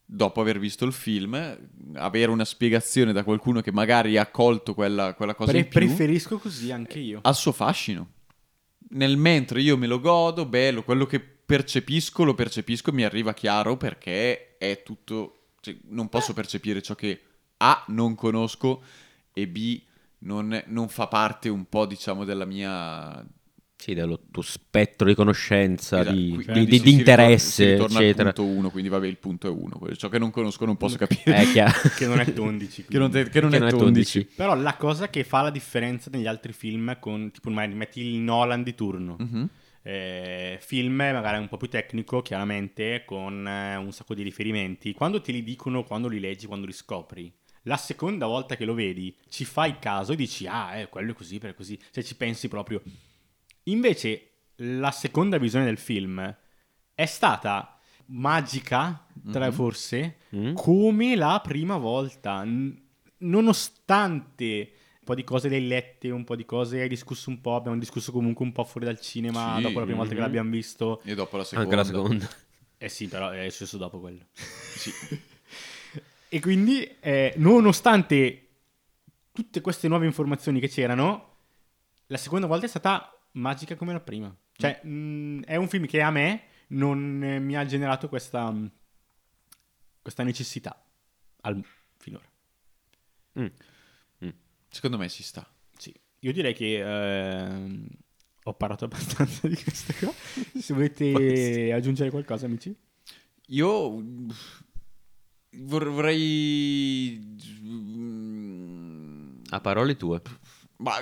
[0.05, 1.57] dopo aver visto il film,
[1.95, 5.79] avere una spiegazione da qualcuno che magari ha colto quella, quella cosa Pre- in più,
[5.81, 7.21] preferisco così anche io.
[7.23, 8.11] ha il suo fascino.
[8.91, 13.77] Nel mentre io me lo godo, bello, quello che percepisco lo percepisco, mi arriva chiaro
[13.77, 15.51] perché è tutto...
[15.61, 17.21] cioè, non posso percepire ciò che
[17.59, 18.83] A, non conosco
[19.33, 19.81] e B,
[20.25, 23.25] non, non fa parte un po', diciamo, della mia...
[23.77, 28.29] Sì, dello tuo spettro di conoscenza, Esatto, di, di- di- di interesse, ritorna eccetera.
[28.31, 29.95] al punto 1, quindi vabbè, il punto è 1.
[29.97, 31.35] Ciò che non conosco non posso capire.
[31.37, 31.73] È chiaro.
[31.95, 32.85] Che non è tondici.
[32.89, 34.19] che non, te- che non Che è non è 11.
[34.19, 34.25] 11.
[34.37, 38.15] Però la cosa che fa la differenza negli altri film con, tipo, magari metti il
[38.21, 39.17] Nolan di turno.
[39.19, 39.49] Mhm.
[39.83, 44.95] Eh, film magari un po' più tecnico, chiaramente, con eh, un sacco di riferimenti.
[44.95, 47.31] Quando te li dicono, quando li leggi, quando li scopri,
[47.65, 51.15] la seconda volta che lo vedi, ci fai caso e dici, ah, eh, quello è
[51.15, 51.79] così, per così.
[51.91, 52.83] Cioè, ci pensi proprio.
[53.65, 56.37] Invece, la seconda visione del film
[56.95, 59.53] è stata magica, tra Mhm.
[59.53, 60.55] forse, Mm?
[60.55, 62.45] come la prima volta.
[62.45, 62.79] N-
[63.19, 64.73] nonostante
[65.05, 67.55] un po' di cose le hai lette, un po' di cose hai discusso un po',
[67.57, 70.27] abbiamo discusso comunque un po' fuori dal cinema Sì, dopo la prima volta che mhm.
[70.27, 71.01] l'abbiamo visto.
[71.05, 71.63] E dopo la seconda.
[71.65, 72.29] Anche la seconda.
[72.79, 74.27] Eh sì, però è successo dopo quello.
[76.35, 78.49] e quindi, eh, nonostante
[79.31, 81.37] tutte queste nuove informazioni che c'erano,
[82.07, 84.37] la seconda volta è stata magica come la prima.
[84.57, 88.69] Cioè, mh, è un film che a me non eh, mi ha generato questa, mh,
[90.03, 90.85] questa necessità
[91.43, 91.65] al,
[91.99, 92.29] finora.
[93.39, 93.47] Mm.
[94.67, 95.49] Secondo me ci sta.
[95.79, 97.87] Sì, io direi che ehm,
[98.43, 100.13] ho parlato abbastanza di questa qua.
[100.13, 102.77] Se volete aggiungere qualcosa, amici.
[103.49, 104.31] Io mm,
[105.59, 107.37] vorrei...
[107.63, 110.21] mm, A parole tue.
[110.77, 110.97] Ma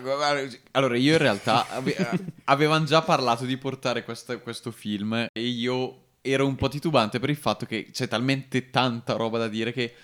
[0.72, 1.96] allora io in realtà ave-
[2.44, 7.30] avevamo già parlato di portare questa- questo film e io ero un po' titubante per
[7.30, 9.94] il fatto che c'è talmente tanta roba da dire che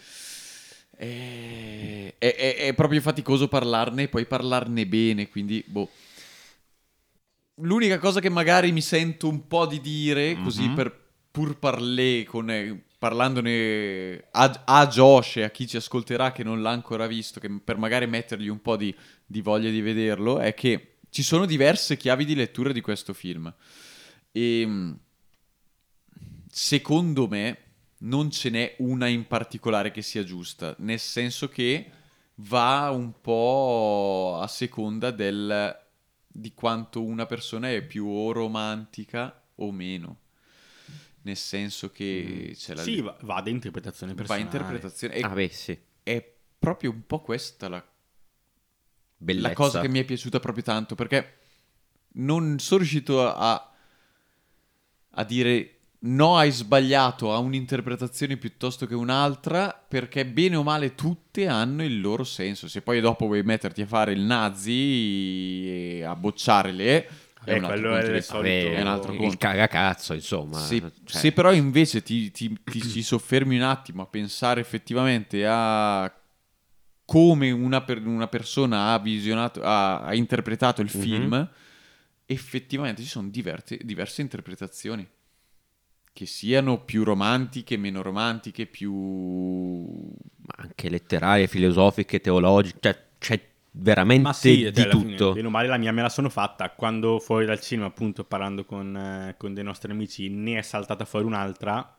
[0.96, 5.88] è, è- è- è proprio faticoso parlarne e poi parlarne bene, quindi boh.
[7.60, 12.50] L'unica cosa che magari mi sento un po' di dire, così per pur parler con,
[12.50, 17.38] eh, parlandone a, a Josh e a chi ci ascolterà che non l'ha ancora visto,
[17.38, 21.46] che per magari mettergli un po' di, di voglia di vederlo, è che ci sono
[21.46, 23.52] diverse chiavi di lettura di questo film.
[24.32, 24.98] E mh,
[26.50, 27.58] secondo me
[27.98, 31.90] non ce n'è una in particolare che sia giusta, nel senso che
[32.36, 35.76] va un po' a seconda del,
[36.26, 40.18] di quanto una persona è più o romantica o meno.
[41.22, 44.44] Nel senso che c'è la Sì, va, va ad interpretazione va personale.
[44.44, 45.14] interpretazione.
[45.14, 45.78] E Ah, beh, sì.
[46.02, 47.84] è proprio un po' questa la,
[49.16, 49.48] Bellezza.
[49.48, 51.36] la cosa che mi è piaciuta proprio tanto perché
[52.14, 53.72] non sono riuscito a,
[55.10, 61.48] a dire no hai sbagliato a un'interpretazione piuttosto che un'altra perché bene o male tutte
[61.48, 66.14] hanno il loro senso se poi dopo vuoi metterti a fare il nazi e a
[66.14, 67.08] bocciarle
[67.48, 70.14] è Eh, un altro quello è di- il solito- è un altro il conto cagacazzo,
[70.14, 70.58] insomma.
[70.58, 75.44] se, cioè, se però invece ti, ti- ti- ci soffermi un attimo a pensare effettivamente
[75.46, 76.12] a
[77.04, 81.00] come una, per- una persona ha visionato, ha, ha interpretato il Mhm.
[81.00, 81.50] film,
[82.26, 85.08] effettivamente ci sono diverse, diverse interpretazioni.
[86.12, 88.92] Che siano più romantiche, meno romantiche, più...
[88.92, 93.40] ma anche letterarie, filosofiche, teologiche, cioè c'è
[93.80, 95.32] veramente Ma sì, di cioè, tutto.
[95.32, 96.70] bene o male la mia me la sono fatta.
[96.70, 101.04] Quando fuori dal cinema, appunto, parlando con, eh, con dei nostri amici, ne è saltata
[101.04, 101.94] fuori un'altra.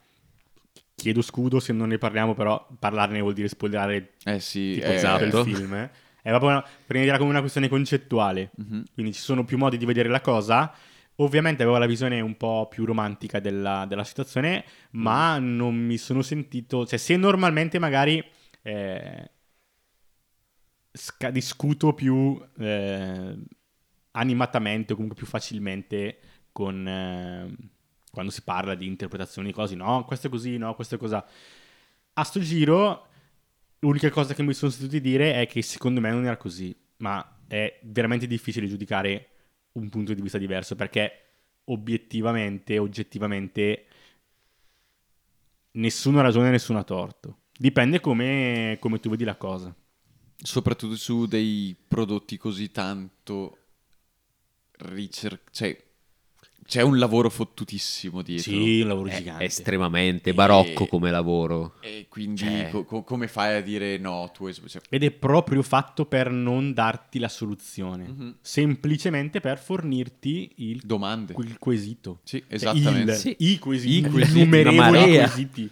[0.95, 4.95] Chiedo scudo se non ne parliamo, però parlarne vuol dire spoilerare Eh sì, tipo eh,
[4.95, 5.73] esatto, il film.
[5.73, 5.89] eh.
[6.21, 8.51] È proprio una, per vederla come una questione concettuale.
[8.57, 8.83] Mhm.
[8.93, 10.73] Quindi ci sono più modi di vedere la cosa.
[11.15, 16.21] Ovviamente avevo la visione un po' più romantica della, della situazione, ma non mi sono
[16.21, 16.85] sentito...
[16.85, 18.23] Cioè, se normalmente magari
[18.61, 19.29] eh,
[20.91, 23.37] sca- discuto più eh,
[24.11, 26.19] animatamente o comunque più facilmente
[26.51, 26.87] con...
[26.87, 27.55] eh,
[28.11, 31.15] quando si parla di interpretazioni di cose, no, questo è così, no, questo è così.
[31.15, 33.07] A sto giro,
[33.79, 37.39] l'unica cosa che mi sono sentito dire è che secondo me non era così, ma
[37.47, 39.29] è veramente difficile giudicare
[39.73, 41.25] un punto di vista diverso perché
[41.65, 43.85] obiettivamente, oggettivamente,
[45.71, 47.37] nessuno ha ragione e nessuno ha torto.
[47.57, 49.73] Dipende come, come tu vedi la cosa.
[50.41, 53.57] Soprattutto su dei prodotti così tanto
[54.77, 55.49] ricercati.
[55.51, 55.83] Cioè,
[56.65, 58.51] c'è un lavoro fottutissimo dietro.
[58.51, 59.43] Sì, un lavoro È gigante.
[59.43, 61.77] estremamente barocco E- come lavoro.
[61.81, 65.09] E quindi Cioè- co- co- come fai a dire no, tu sb- cioè, Ed è
[65.09, 68.35] proprio fatto per non darti la soluzione, Mhm.
[68.41, 71.33] semplicemente per fornirti il, domande.
[71.39, 72.19] il quesito.
[72.23, 73.11] Sì, Cioè, esattamente.
[73.13, 73.35] il- Sì.
[73.39, 75.71] I quesiti, I quesiti, innumerevoli quesiti.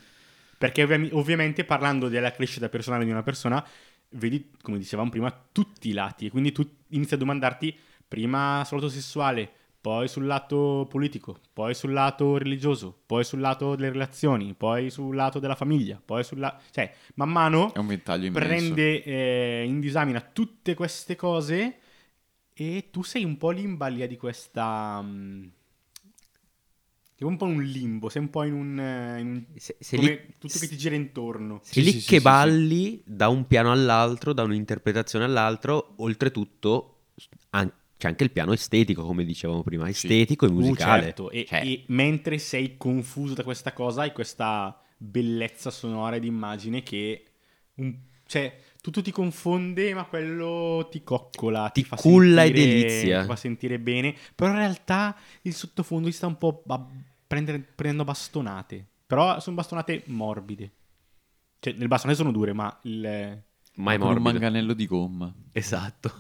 [0.58, 3.64] Perché ovvi- ovviamente parlando della crescita personale di una persona,
[4.10, 6.26] vedi, come dicevamo prima, tutti i lati.
[6.28, 7.76] E quindi tu inizi a domandarti
[8.08, 13.76] prima sul lato sessuale, poi sul lato politico, poi sul lato religioso, poi sul lato
[13.76, 16.64] delle relazioni, poi sul lato della famiglia, poi sul lato...
[16.72, 17.72] Cioè, man mano
[18.40, 21.78] prende eh, in disamina tutte queste cose
[22.54, 25.02] e tu sei un po' lì in balia di questa...
[25.02, 25.44] mm,
[27.18, 28.80] tipo un po' in un limbo, sei un po' in un...
[28.80, 31.60] eh, in un- Se- come lì- tutto che ti gira intorno.
[31.64, 37.02] Sei Sì, lì sì, che sì, balli da un piano all'altro, da un'interpretazione all'altro, oltretutto
[37.52, 41.06] an- c'è anche il piano estetico, come dicevamo prima, estetico e Uh, musicale.
[41.06, 46.24] certo, e, Cioè, e mentre sei confuso da questa cosa hai questa bellezza sonora ed
[46.24, 47.24] immagine che...
[47.76, 47.96] un-
[48.26, 48.56] cioè,
[48.88, 53.20] tutto ti confonde, ma quello ti coccola, ti, Ti fa culla e sentire, delizia.
[53.22, 54.16] ti fa sentire bene.
[54.34, 56.88] Però in realtà il sottofondo ti sta un po' a
[57.28, 58.86] prendere- prendendo bastonate.
[59.06, 60.72] Però sono bastonate morbide.
[61.60, 63.02] Cioè, le bastonate sono dure, ma il...
[63.02, 64.22] mai Con un morbido.
[64.32, 65.34] manganello di gomma.
[65.52, 66.14] Esatto.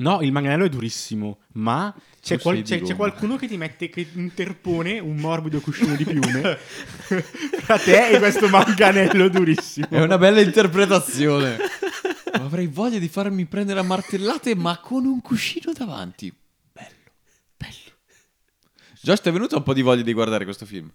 [0.00, 4.06] No, il manganello è durissimo, ma c'è, qual- c'è- c'è qualcuno che ti mette, che
[4.14, 6.56] interpone un morbido cuscino di piume
[7.60, 9.88] fra te e questo manganello durissimo.
[9.90, 11.58] È una bella interpretazione.
[12.32, 16.32] Avrei voglia di farmi prendere a martellate, ma con un cuscino davanti.
[16.72, 16.88] Bello,
[17.58, 17.74] bello.
[19.02, 20.90] Josh, ti è venuta un po' di voglia di guardare questo film?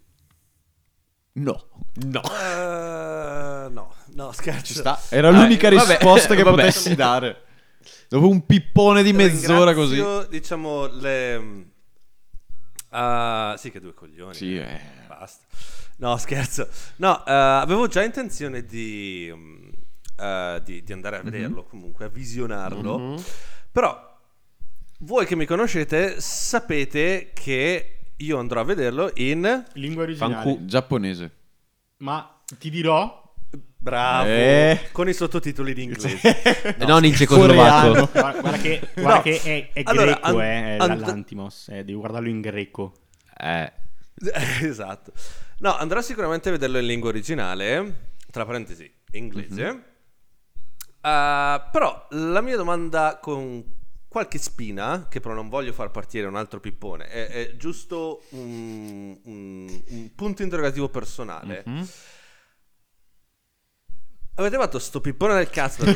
[1.33, 1.67] No.
[2.05, 2.21] No.
[2.23, 4.65] Eh, no, no, scherzo.
[4.65, 4.99] Ci sta.
[5.09, 6.55] Era l'unica vabbè, risposta che vabbè.
[6.55, 7.43] potessi dare.
[8.15, 10.01] Dopo un pippone di mezz'ora così.
[10.29, 11.65] Diciamo le...
[12.91, 14.33] ah, sì, che due coglioni.
[14.33, 14.79] Sì, eh.
[15.05, 15.43] Basta.
[15.97, 16.69] No, scherzo.
[16.97, 19.29] No, eh, avevo già intenzione di,
[20.17, 21.29] eh, di, di andare a Mhm.
[21.29, 23.21] vederlo, comunque, a visionarlo.
[23.69, 24.17] Però,
[24.99, 29.65] voi che mi conoscete, sapete che io andrò a vederlo in...
[29.73, 30.35] Lingua originale.
[30.35, 31.31] Fancu- Giapponese.
[31.97, 33.24] Ma ti dirò,
[33.85, 34.27] Bravo!
[34.29, 34.89] Eh.
[34.91, 36.19] Con i sottotitoli in inglese.
[36.79, 38.09] non in cecoslovacco.
[38.11, 39.21] guarda, guarda che, guarda No.
[39.21, 42.93] che è, è Allora, greco, an- eh, è and- l'Antimos, eh, devi guardarlo in greco.
[43.37, 43.71] Eh,
[44.65, 45.11] esatto.
[45.59, 49.63] No, andrò sicuramente a vederlo in lingua originale, tra parentesi, inglese.
[49.71, 49.83] Mhm.
[51.05, 53.63] Uh, però la mia domanda con
[54.07, 59.15] qualche spina, che però non voglio far partire un altro pippone, è, è giusto un,
[59.25, 61.61] un- un punto interrogativo personale.
[61.67, 61.87] Mhm.
[64.35, 65.85] Avete fatto sto pippone del cazzo?
[65.85, 65.93] No,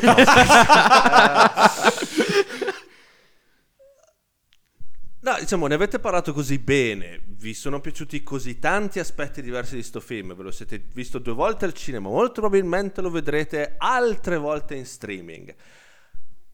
[5.22, 9.82] No, diciamo, ne avete parlato così bene, vi sono piaciuti così tanti aspetti diversi di
[9.82, 14.38] sto film, ve lo siete visto due volte al cinema, molto probabilmente lo vedrete altre
[14.38, 15.54] volte in streaming.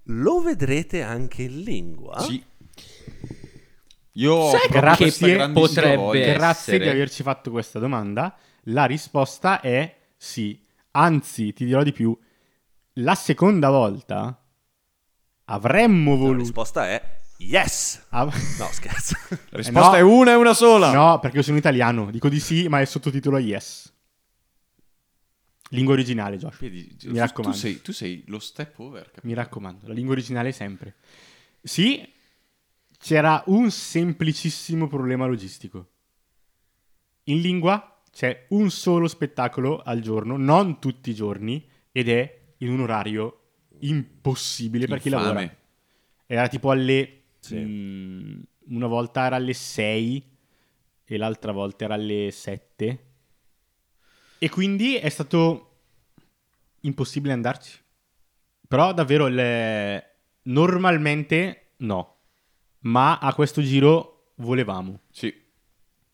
[0.08, 2.18] Lo vedrete anche in lingua?
[2.18, 2.44] Sì.
[4.12, 6.32] Io Sai grazie, grandissima potrebbe-.
[6.32, 8.36] Grazie di averci fatto questa domanda.
[8.64, 10.65] La risposta è sì.
[10.96, 12.16] Anzi, ti dirò di più.
[12.94, 14.42] La seconda volta
[15.46, 16.38] avremmo La voluto...
[16.44, 18.06] risposta è yes!
[18.10, 19.14] av- No, scherzo.
[19.50, 20.16] La risposta Eh, è no.
[20.18, 20.92] una e una sola.
[20.92, 22.10] No, perché io sono italiano.
[22.10, 23.92] Dico di sì, ma il sottotitolo è yes.
[25.70, 26.58] Lingua originale, Josh.
[26.58, 27.56] Tu, Mi raccomando.
[27.56, 29.02] Tu sei, tu sei lo step over.
[29.06, 29.26] capito?
[29.26, 30.94] Mi raccomando, la lingua originale sempre.
[31.60, 32.08] Sì,
[32.98, 35.90] c'era un semplicissimo problema logistico.
[37.24, 41.62] In lingua c'è un solo spettacolo al giorno, non tutti i giorni,
[41.92, 43.40] ed è in un orario
[43.80, 45.54] impossibile per chi lavora.
[46.24, 47.24] Era tipo alle...
[47.40, 47.56] Sì.
[47.56, 50.36] mm, una volta era alle 6
[51.04, 53.04] e l'altra volta era alle 7.
[54.38, 55.80] E quindi è stato
[56.80, 57.78] impossibile andarci.
[58.66, 62.16] Però davvero le- normalmente no.
[62.78, 65.00] Ma a questo giro volevamo.
[65.10, 65.44] Sì.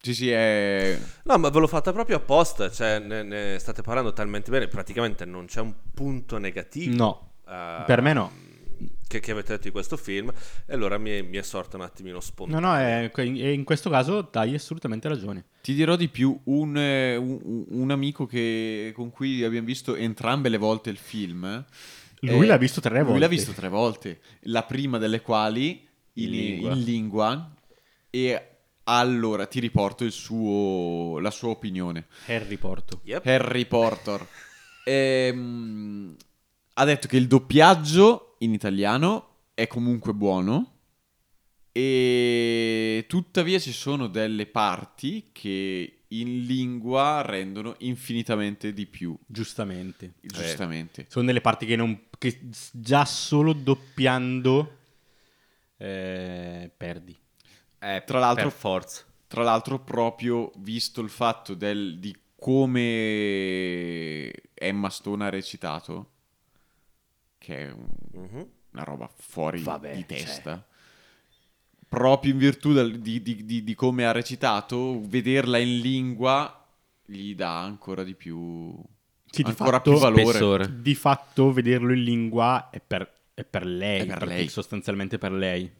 [0.04, 0.98] Sì, sì, è...
[1.24, 5.24] No, ma ve l'ho fatta proprio apposta, cioè ne, ne state parlando talmente bene, praticamente
[5.24, 6.92] non c'è un punto negativo.
[6.96, 8.32] No, eh, per me no.
[9.06, 10.32] Che, che avete detto di questo film,
[10.66, 12.68] e allora mi è, mi è sorta un attimino No, spontaneo.
[12.68, 15.44] no, è- e in questo caso dai assolutamente ragione.
[15.60, 20.48] Ti dirò di più, un, eh, un- un amico che- con cui abbiamo visto entrambe
[20.48, 21.64] le volte il film.
[22.20, 23.20] Lui eh, l'ha visto tre Lui volte.
[23.20, 26.72] l'ha visto tre volte, la prima delle quali in, In lingua.
[26.72, 27.54] in lingua.
[28.10, 28.46] E
[28.84, 32.06] allora ti riporto il suo, la sua opinione.
[32.26, 33.00] Harry Porto.
[33.04, 33.26] Yep.
[33.26, 34.26] Harry Potter.
[34.84, 36.16] Ehm,
[36.74, 40.68] ha detto che il doppiaggio in italiano è comunque buono.
[41.74, 49.16] E tuttavia ci sono delle parti che in lingua rendono infinitamente di più.
[49.26, 50.14] Giustamente.
[50.20, 51.06] Giustamente.
[51.08, 52.40] Sono delle parti che, non, che
[52.72, 54.78] già solo doppiando
[55.78, 57.16] eh, perdi.
[57.82, 59.02] Eh, Tra l'altro- per forza.
[59.26, 66.10] Tra l'altro, proprio visto il fatto del- di come Emma Stone ha recitato,
[67.38, 68.46] che è un- Mhm.
[68.72, 70.18] una roba fuori Vabbè, di cioè.
[70.18, 70.66] testa.
[71.88, 76.66] Proprio in virtù del- di, di- di- di come ha recitato, vederla in lingua
[77.04, 78.74] gli dà ancora di più,
[79.30, 80.24] Sì, di ancora fatto- più valore.
[80.24, 80.80] Spessore.
[80.80, 84.00] Di fatto vederlo in lingua è per, è per lei.
[84.00, 84.48] È per lei.
[84.48, 85.70] Sostanzialmente per lei.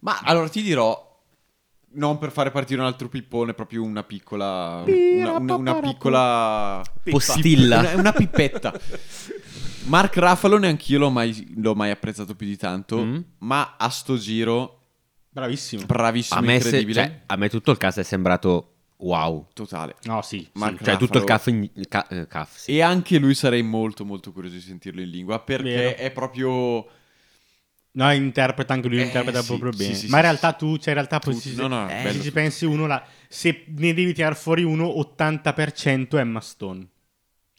[0.00, 1.08] Ma allora ti dirò,
[1.92, 7.78] non per fare partire un altro pippone, proprio una piccola, una, una- una piccola Postilla.
[7.80, 8.72] una, una pippetta.
[9.86, 13.20] Mark Ruffalo neanch'io l'ho mai, l'ho mai apprezzato più di tanto, Mm.
[13.38, 14.76] ma a sto giro
[15.30, 15.86] Bravissimo.
[15.86, 19.46] bravissimo, A me, se- incredibile, cioè, a me tutto il caso è sembrato wow.
[19.54, 19.96] totale.
[20.04, 20.38] No, sì.
[20.38, 20.48] sì.
[20.54, 22.72] Mark Cioè, tutto il caff, in, ca- eh, caff, sì.
[22.76, 25.96] E anche lui sarei molto molto curioso di sentirlo in lingua perché Vero.
[25.96, 26.86] è proprio
[27.92, 29.94] No, interpreta anche lui, Eh, interpreta sì, proprio sì, bene.
[29.94, 30.56] sì, Ma in sì, realtà sì.
[30.58, 33.04] tu, cioè in realtà poi Tutti- se, no, no, se bello ci pensi uno, la,
[33.28, 36.86] se ne devi tirare fuori uno, 80% Emma Stone.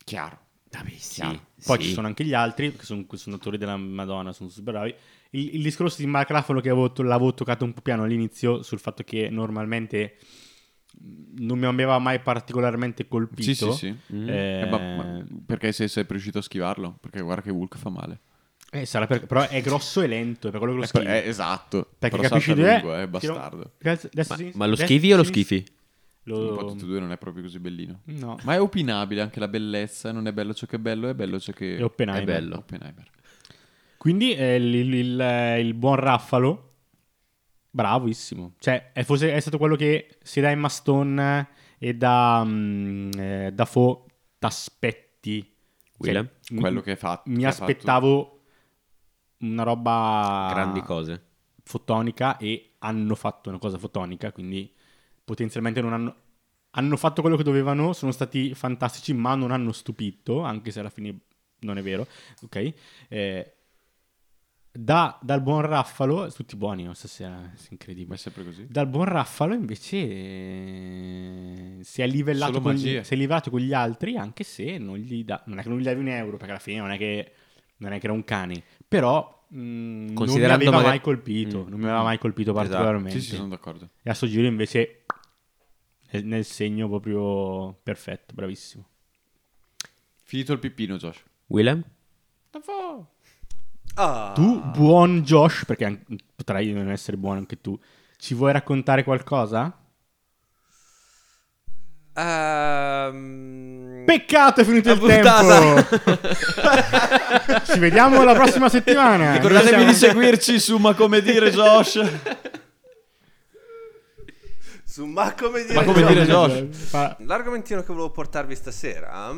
[0.04, 0.40] chiaro.
[0.72, 1.16] Vabbè, sì.
[1.22, 1.48] Chiaro.
[1.66, 1.84] Poi Sì.
[1.84, 4.96] ci sono anche gli altri, che sono, sono attori della Madonna, sono super bravi.
[5.32, 8.80] Il, il discorso di Mark Ruffalo che avevo, l'avevo toccato un po' piano all'inizio sul
[8.80, 10.18] fatto che normalmente
[11.40, 13.44] non mi aveva mai particolarmente colpito.
[13.44, 13.72] Sì, sì,
[14.08, 14.16] sì.
[14.16, 14.30] Mm.
[14.30, 16.98] Eh, Eh, ma- ma perché sei sempre riuscito a schivarlo?
[17.02, 18.20] Perché guarda che Hulk fa male.
[18.72, 21.02] Eh, sarà per- però è grosso e lento, è per quello che lo Eh, per-
[21.04, 21.18] schivi.
[21.18, 21.90] eh, esatto.
[22.00, 23.72] Perché Però capisci dove lungo, è bastardo.
[23.84, 23.98] Ma,
[24.54, 25.66] ma lo schivi o lo schifi?
[26.26, 28.02] Lo- Un po' tutti e due non è proprio così bellino.
[28.06, 28.38] No.
[28.44, 30.12] Ma è opinabile anche la bellezza.
[30.12, 32.22] Non è bello ciò che è bello, è bello ciò che È Oppenheimer.
[32.24, 32.56] È bello.
[32.58, 33.10] Oppenheimer.
[33.98, 36.74] Quindi eh, il, il- il- il buon Raffalo,
[37.70, 38.54] bravissimo.
[38.60, 41.48] Cioè, è, fosse- è stato quello che sia da Emma Stone
[41.78, 44.04] e da mm, eh, Dafoe
[44.40, 45.40] t'aspetti.
[46.04, 47.30] Cioè, Quello mi, che hai fatto.
[47.30, 48.31] mi aspettavo
[49.42, 51.24] una roba Grandi cose.
[51.64, 54.72] fotonica e hanno fatto una cosa fotonica, quindi
[55.24, 56.16] potenzialmente non hanno...
[56.74, 60.90] Hanno fatto quello che dovevano, sono stati fantastici, ma non hanno stupito, anche se alla
[60.90, 61.20] fine
[61.60, 62.08] non è vero,
[62.44, 62.74] ok?
[63.10, 63.56] Eh,
[64.72, 67.68] da- dal buon Raffalo, tutti buoni no, stasera, è
[68.08, 68.16] Ma è incredibile.
[68.16, 68.68] sempre così.
[68.70, 73.74] Dal buon Raffalo invece eh, si, è livellato con gli, si è livellato con gli
[73.74, 76.52] altri, anche se non gli dà, non è che non gli davi un euro, perché
[76.52, 77.34] alla fine non è che,
[77.78, 79.58] non è che era un cane, però mh,
[80.14, 81.70] non mi aveva magari- mai colpito, Mm.
[81.70, 82.68] non mi aveva mai colpito Esatto.
[82.68, 83.20] particolarmente.
[83.22, 83.88] Sì, sì, sono d'accordo.
[84.04, 85.06] E a sto giro invece
[86.10, 88.86] è nel segno proprio perfetto, bravissimo.
[90.24, 91.24] Finito il pippino, Josh.
[91.48, 91.82] Willem?
[93.96, 94.32] Ah.
[94.36, 96.04] Tu, buon Josh, perché
[96.36, 97.80] potrai non essere buono anche tu,
[98.18, 99.81] ci vuoi raccontare qualcosa?
[102.14, 105.30] Ehm, Peccato, è finito il tempo.
[107.72, 109.34] Ci vediamo la prossima settimana.
[109.34, 112.04] Ricordatevi Noi di siamo- seguirci su Ma come dire Josh.
[114.84, 116.10] su ma come dire, Ma come Josh.
[116.14, 117.18] dire Josh.
[117.20, 119.32] L'argomentino che volevo portarvi stasera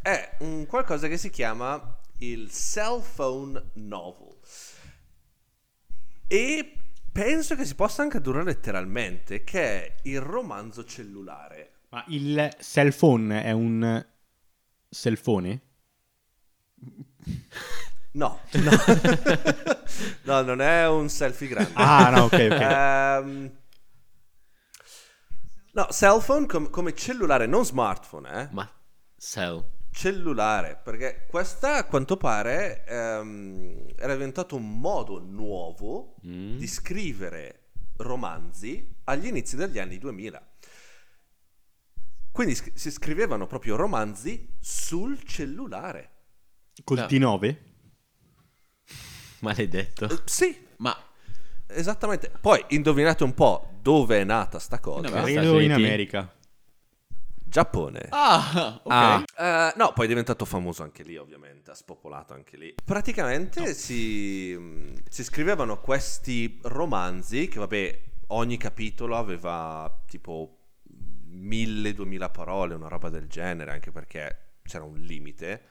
[0.00, 4.36] è un qualcosa che si chiama il cell phone novel.
[6.28, 6.76] E
[7.10, 11.71] penso che si possa anche tradurre letteralmente, che è il romanzo cellulare.
[11.92, 14.06] Ma il cell phone è un
[14.88, 15.60] cellphone?
[18.12, 18.70] No, no.
[20.24, 21.72] No, non è un selfie grande.
[21.74, 22.60] Ah, no, ok, ok.
[22.60, 23.50] Ehm,
[25.72, 28.48] no, cell phone com- come cellulare, non smartphone, eh.
[28.52, 28.68] Ma
[29.18, 29.62] cell.
[29.90, 36.56] cellulare, perché questa a quanto pare ehm, era diventato un modo nuovo Mm.
[36.56, 40.46] di scrivere romanzi agli inizi degli anni 2000.
[42.32, 46.10] Quindi sc- si scrivevano proprio romanzi sul cellulare.
[46.82, 47.04] Col No.
[47.04, 47.56] T9?
[49.40, 50.08] Maledetto.
[50.08, 50.96] Eh, sì, Ma
[51.68, 52.30] esattamente.
[52.40, 55.08] Poi indovinate un po' dove è nata sta cosa.
[55.08, 55.24] In America.
[55.24, 55.84] Credo Stati in Uniti?
[55.86, 56.34] America.
[57.44, 58.06] Giappone.
[58.08, 58.90] Ah, ok.
[58.92, 59.24] Ah.
[59.36, 62.74] Eh, no, poi è diventato famoso anche lì, ovviamente, ha spopolato anche lì.
[62.82, 70.61] Praticamente si, mh, si scrivevano questi romanzi che, vabbè, ogni capitolo aveva tipo
[71.32, 75.62] 1000-2000 parole, una roba del genere, anche perché c'era un limite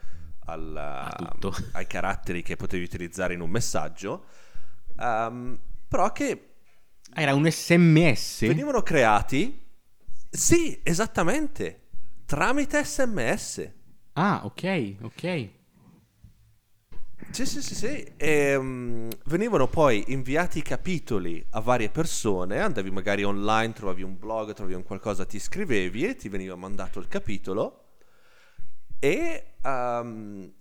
[0.46, 1.54] al- A tutto.
[1.74, 4.26] ai caratteri che potevi utilizzare in un messaggio.
[5.00, 6.54] Ehm, però che
[7.14, 8.42] Era un SMS?
[8.42, 9.70] venivano creati,
[10.30, 11.88] sì, esattamente,
[12.26, 13.72] tramite sms.
[14.14, 15.50] Ah, ok, ok.
[17.32, 18.14] Sì, sì, sì, sì.
[18.18, 24.18] E, mm, venivano poi inviati i capitoli a varie persone, andavi magari online, trovavi un
[24.18, 27.78] blog, trovavi un qualcosa, ti iscrivevi e ti veniva mandato il capitolo.
[29.00, 30.54] E ehm,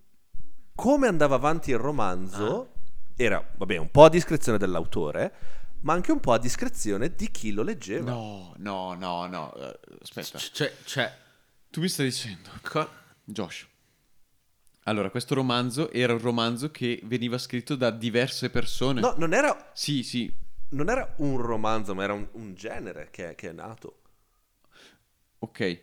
[0.74, 2.72] come andava avanti il romanzo,
[3.16, 5.32] era, vabbè, un po' a discrezione dell'autore,
[5.80, 8.12] ma anche un po' a discrezione di chi lo leggeva.
[8.12, 9.54] No, no, no, no.
[9.54, 10.38] eh, Aspetta.
[10.38, 11.12] Cioè, cioè,
[11.70, 12.48] Tu mi stai dicendo,
[13.24, 13.66] Josh.
[14.90, 19.00] Allora, questo romanzo era un romanzo che veniva scritto da diverse persone.
[19.00, 20.28] No, non era, Sì, sì.
[20.70, 24.00] non era un romanzo, ma era un, un genere che, che è nato.
[25.40, 25.82] Ok.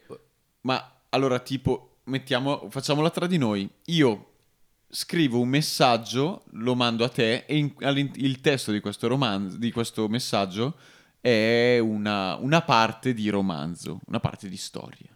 [0.61, 3.69] Ma allora, tipo, mettiamo, facciamola tra di noi.
[3.85, 4.31] Io
[4.89, 7.73] scrivo un messaggio, lo mando a te e in-
[8.15, 10.77] il testo di questo romanzo, di questo messaggio
[11.21, 15.15] è una, una parte di romanzo, una parte di storia.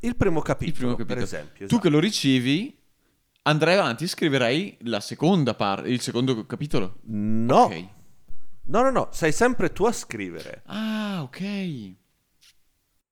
[0.00, 1.14] Il primo capitolo, Il primo capitolo.
[1.14, 1.58] per esempio.
[1.58, 1.80] Tu esatto.
[1.82, 2.76] che lo ricevi,
[3.42, 6.98] andrai avanti e scriverai la seconda parte, il secondo capitolo.
[7.06, 7.86] No, Ok.
[8.64, 10.62] no, no, no, sei sempre tu a scrivere.
[10.66, 11.94] Ah, ok.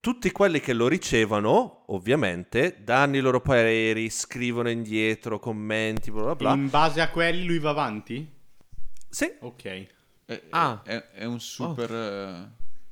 [0.01, 6.35] Tutti quelli che lo ricevono, ovviamente, danno i loro pareri, scrivono indietro, commenti, bla bla
[6.37, 6.55] bla.
[6.55, 8.26] In base a quelli lui va avanti?
[9.09, 9.87] Sì, Ok.
[10.24, 10.81] È, Ah.
[10.85, 11.91] è, è un super...
[11.93, 12.49] eh,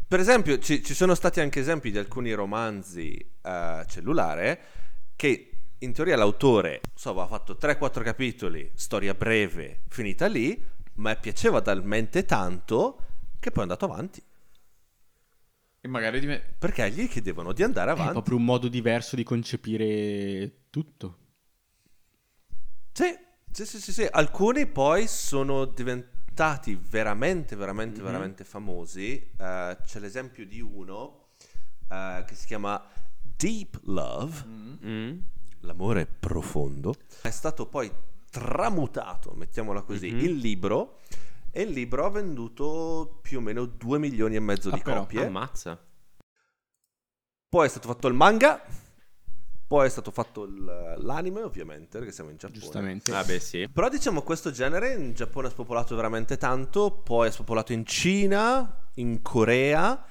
[0.07, 3.13] per esempio, ci, ci sono stati anche esempi di alcuni romanzi
[3.43, 4.61] eh, cellulare
[5.15, 5.48] che
[5.81, 10.61] in teoria l'autore so, aveva fatto 3-4 capitoli, storia breve, finita lì,
[10.95, 12.99] ma piaceva talmente tanto
[13.39, 14.23] che poi è andato avanti.
[15.81, 18.13] E magari div- Perché gli chiedevano di andare È avanti.
[18.13, 21.19] proprio un modo diverso di concepire tutto.
[22.93, 23.17] Sì,
[23.53, 24.09] sì, sì, sì, sì.
[24.11, 29.13] Alcuni poi sono diventati veramente, veramente, veramente famosi.
[29.39, 31.29] Eh, c'è l'esempio di uno
[31.89, 32.85] eh, che si chiama
[33.23, 34.45] Deep Love,
[34.85, 35.19] Mm?
[35.61, 36.95] L'amore profondo.
[37.23, 37.91] È stato poi
[38.31, 40.99] tramutato, mettiamola così, in libro.
[41.51, 45.01] E il libro ha venduto più o meno 2 milioni e mezzo Ah, di però,
[45.01, 45.25] copie.
[45.27, 45.79] Ammazza.
[47.49, 48.63] Poi è stato fatto il manga.
[49.67, 52.59] Poi è stato fatto il- l'anime, ovviamente, perché siamo in Giappone.
[52.61, 53.15] Giustamente.
[53.15, 53.69] Ah beh sì.
[53.69, 58.89] Però diciamo questo genere in Giappone è spopolato veramente tanto, poi è spopolato in Cina,
[58.95, 60.03] in Corea,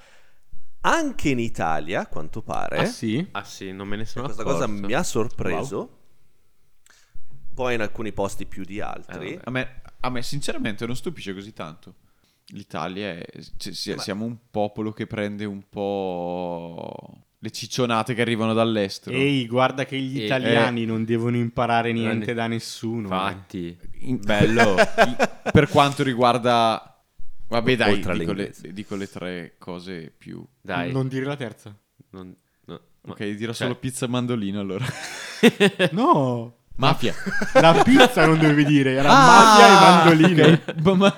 [0.82, 2.78] anche in Italia, a quanto pare.
[2.80, 3.26] Ah sì?
[3.32, 4.60] Ah sì, non me ne sono questa accorto.
[4.66, 5.92] cosa mi ha sorpreso.
[7.54, 9.34] Poi in alcuni posti più di altri.
[9.34, 11.96] Eh, a, me, a me sinceramente non stupisce così tanto.
[12.52, 13.26] L'Italia è...
[13.58, 19.16] cioè, Ma- siamo un popolo che prende un po' le ciccionate che arrivano dall'estero.
[19.18, 23.10] Ehi, guarda che gli Eh, italiani non devono imparare niente ne- da nessuno.
[23.10, 23.12] eh.
[23.32, 23.78] Infatti.
[24.02, 24.76] In- bello.
[25.52, 26.97] Per quanto riguarda...
[27.50, 30.46] Vabbè dai, dico le, dico le tre cose più...
[30.62, 30.92] Dai.
[30.92, 31.74] Non dire la terza.
[32.12, 32.36] non-
[32.66, 34.86] no, ma- Ok, dirò cioè, solo pizza e mandolino allora.
[35.92, 36.56] No.
[36.76, 37.14] Mafia.
[37.54, 40.44] La pizza non dovevi dire, era Ah, mafia e mandolino.
[40.54, 40.76] ok.
[40.84, 41.18] Ma- ma-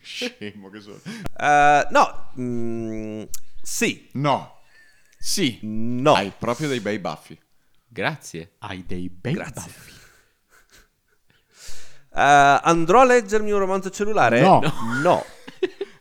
[0.00, 0.98] Scemo che sono.
[1.36, 3.22] Eh, no, mm,
[3.62, 4.60] sì, No.
[5.18, 5.58] Sì.
[5.62, 6.14] no.
[6.14, 7.38] Hai proprio dei bei baffi.
[7.88, 8.52] Grazie.
[8.58, 9.52] Hai dei bei Grazie.
[9.54, 9.92] baffi.
[12.14, 14.40] Eh, andrò a leggermi un romanzo cellulare?
[14.40, 14.60] No.
[15.02, 15.24] No.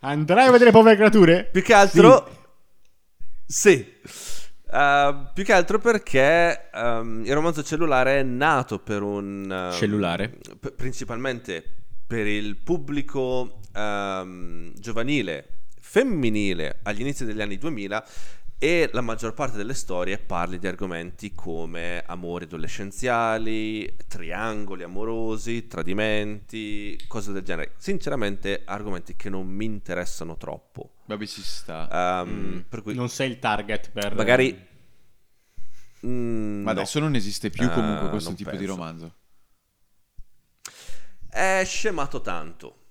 [0.07, 1.49] Andrai a vedere povere creature?
[1.51, 2.29] Più che altro...
[3.45, 3.85] Sì.
[4.71, 9.51] Eh, più che altro perché ehm, il romanzo cellulare è nato per un...
[9.51, 10.29] ehm, Cellulare?
[10.59, 11.61] p- principalmente
[12.07, 18.05] per il pubblico ehm, giovanile, femminile agli inizi degli anni 2000
[18.59, 26.99] e la maggior parte delle storie parli di argomenti come amori adolescenziali, triangoli amorosi, tradimenti,
[27.07, 27.73] cose del genere.
[27.77, 30.93] Sinceramente argomenti che non mi interessano troppo.
[31.05, 32.21] Vabbè, ci sta.
[32.21, 34.15] Ehm, Per cui Non sei il target per...
[34.15, 34.65] magari...
[36.05, 36.79] Mm, Ma no.
[36.79, 38.71] adesso non esiste più comunque Eh, questo tipo di penso.
[38.71, 39.13] romanzo.
[41.29, 42.86] È scemato tanto,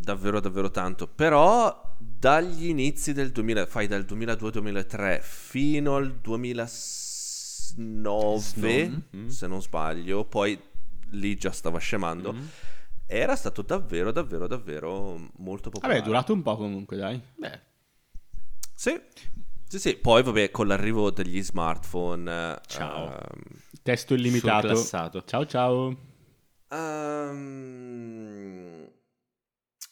[0.00, 9.26] davvero davvero tanto, però dagli inizi del 2000, fai dal 2002-2003 fino al 2009, Mm.
[9.28, 10.58] se non sbaglio, poi
[11.10, 12.44] lì già stava scemando, Mm.
[13.06, 15.98] era stato davvero davvero davvero molto popolare.
[15.98, 17.20] Vabbè, è durato un po' comunque, dai.
[17.36, 17.60] Beh,
[18.74, 18.98] Sì,
[19.68, 22.58] sì, sì, poi vabbè con l'arrivo degli smartphone...
[22.66, 23.10] Ciao.
[23.10, 23.18] ehm,
[23.82, 24.74] Testo illimitato.
[25.26, 25.96] Ciao ciao.
[27.50, 28.79] Ehm,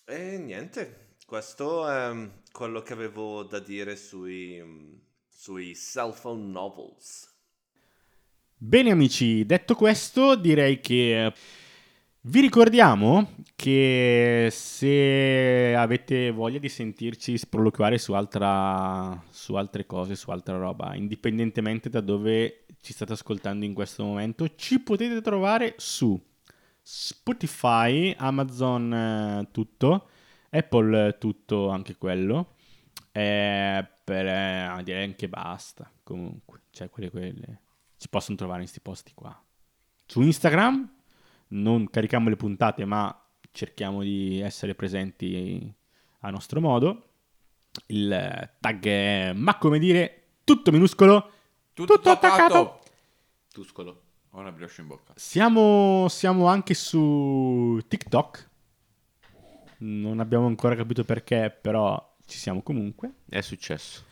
[0.09, 4.63] e niente, questo è quello che avevo da dire sui,
[5.29, 7.31] sui cell phone novels.
[8.57, 11.35] Bene amici, detto questo direi che eh,
[12.23, 20.31] vi ricordiamo che se avete voglia di sentirci sproloquiare su, altra, su altre cose, su
[20.31, 26.19] altra roba, indipendentemente da dove ci state ascoltando in questo momento, ci potete trovare su
[26.91, 30.09] Spotify, Amazon eh, tutto,
[30.49, 32.55] Apple eh, tutto anche quello,
[33.13, 37.61] eh, per, eh, direi anche basta comunque, cioè quelle, quelle
[37.95, 39.39] si possono trovare in questi posti qua.
[40.07, 40.91] Su Instagram
[41.49, 43.15] non carichiamo le puntate, ma
[43.53, 45.71] cerchiamo di essere presenti
[46.21, 47.11] a nostro modo.
[47.89, 51.33] Il tag è, ma come dire, tutto minuscolo,
[51.75, 52.81] tutto, attaccato.
[53.53, 54.05] Tuscolo.
[54.33, 55.13] Ho una brioche in bocca.
[55.17, 58.49] Siamo, siamo anche su TikTok.
[59.79, 63.13] Non abbiamo ancora capito perché, però ci siamo comunque.
[63.29, 64.05] È successo.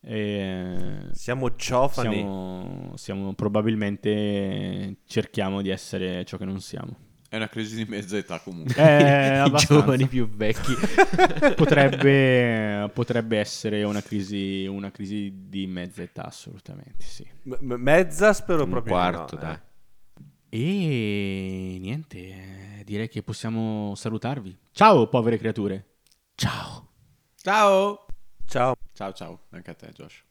[0.00, 2.16] E Siamo ciofani.
[2.16, 6.96] siamo, siamo probabilmente cerchiamo di essere ciò che non siamo.
[7.32, 8.74] È una crisi di mezza età comunque.
[8.74, 9.80] Eh, I abbastanza.
[9.80, 10.74] giovani più vecchi.
[11.56, 17.26] potrebbe, potrebbe essere una crisi, una crisi di mezza età, assolutamente sì.
[17.44, 19.54] M- mezza spero Un proprio quarto, no, dai.
[19.54, 19.70] eh.
[21.74, 24.54] E niente, eh, direi che possiamo salutarvi.
[24.70, 25.86] Ciao, povere creature.
[26.34, 26.90] Ciao.
[27.36, 28.04] Ciao!
[28.44, 28.74] Ciao.
[28.92, 30.22] Ciao ciao, anche a te Josh.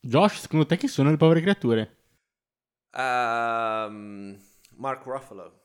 [0.00, 1.96] Josh, secondo te chi sono le povere creature?
[2.92, 4.38] Ehm,
[4.76, 5.58] Mark Ruffalo.